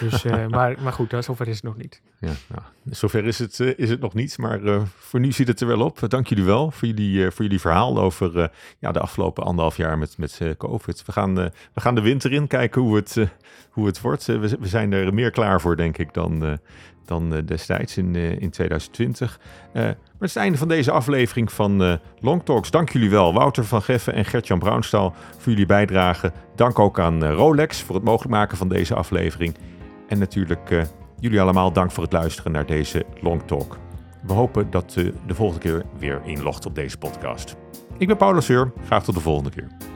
Dus, 0.00 0.24
eh, 0.24 0.46
maar, 0.56 0.76
maar 0.82 0.92
goed, 0.92 1.14
zover 1.18 1.48
is 1.48 1.54
het 1.54 1.64
nog 1.64 1.76
niet. 1.76 2.00
Ja, 2.18 2.32
nou, 2.48 2.62
zover 2.84 3.24
is 3.24 3.38
het, 3.38 3.60
is 3.60 3.90
het 3.90 4.00
nog 4.00 4.14
niet, 4.14 4.38
maar 4.38 4.86
voor 4.86 5.20
nu 5.20 5.32
ziet 5.32 5.48
het 5.48 5.60
er 5.60 5.66
wel 5.66 5.80
op. 5.80 5.98
Dank 6.08 6.26
jullie 6.26 6.44
wel 6.44 6.70
voor 6.70 6.88
jullie, 6.88 7.30
voor 7.30 7.44
jullie 7.44 7.60
verhaal 7.60 7.98
over 7.98 8.50
ja, 8.78 8.92
de 8.92 9.00
afgelopen 9.00 9.44
anderhalf 9.44 9.76
jaar 9.76 9.98
met, 9.98 10.18
met 10.18 10.40
COVID. 10.58 11.02
We 11.06 11.12
gaan, 11.12 11.34
we 11.34 11.80
gaan 11.80 11.94
de 11.94 12.00
winter 12.00 12.32
in, 12.32 12.46
kijken 12.46 12.82
hoe 12.82 12.96
het, 12.96 13.16
hoe 13.70 13.86
het 13.86 14.00
wordt. 14.00 14.26
We, 14.26 14.38
we 14.38 14.68
zijn 14.68 14.92
er 14.92 15.14
meer 15.14 15.30
klaar 15.30 15.60
voor, 15.60 15.76
denk 15.76 15.98
ik, 15.98 16.14
dan, 16.14 16.58
dan 17.04 17.34
eh, 17.34 17.42
destijds 17.44 17.96
in, 17.96 18.14
eh, 18.14 18.30
in 18.30 18.50
2020. 18.50 19.40
Eh, 19.72 19.82
maar 19.82 19.94
het 20.18 20.28
is 20.28 20.34
het 20.34 20.42
einde 20.42 20.58
van 20.58 20.68
deze 20.68 20.90
aflevering 20.90 21.52
van 21.52 21.98
Long 22.20 22.42
Talks. 22.44 22.70
Dank 22.70 22.90
jullie 22.90 23.10
wel, 23.10 23.32
Wouter 23.32 23.64
van 23.64 23.82
Geffen 23.82 24.14
en 24.14 24.24
Gertjan 24.24 24.58
Brounstal, 24.58 25.14
voor 25.38 25.52
jullie 25.52 25.66
bijdrage. 25.66 26.32
Dank 26.56 26.78
ook 26.78 26.98
aan 26.98 27.24
Rolex 27.24 27.82
voor 27.82 27.94
het 27.94 28.04
mogelijk 28.04 28.30
maken 28.30 28.56
van 28.56 28.68
deze 28.68 28.94
aflevering. 28.94 29.54
En 30.08 30.18
natuurlijk 30.18 30.86
jullie 31.18 31.40
allemaal 31.40 31.72
dank 31.72 31.90
voor 31.90 32.02
het 32.02 32.12
luisteren 32.12 32.52
naar 32.52 32.66
deze 32.66 33.04
Long 33.20 33.42
Talk. 33.46 33.78
We 34.26 34.32
hopen 34.32 34.70
dat 34.70 34.94
u 34.98 35.14
de 35.26 35.34
volgende 35.34 35.60
keer 35.62 35.84
weer 35.98 36.20
inlogt 36.24 36.66
op 36.66 36.74
deze 36.74 36.98
podcast. 36.98 37.56
Ik 37.98 38.06
ben 38.06 38.16
Paulus 38.16 38.44
Seur. 38.44 38.72
Graag 38.84 39.04
tot 39.04 39.14
de 39.14 39.20
volgende 39.20 39.50
keer. 39.50 39.91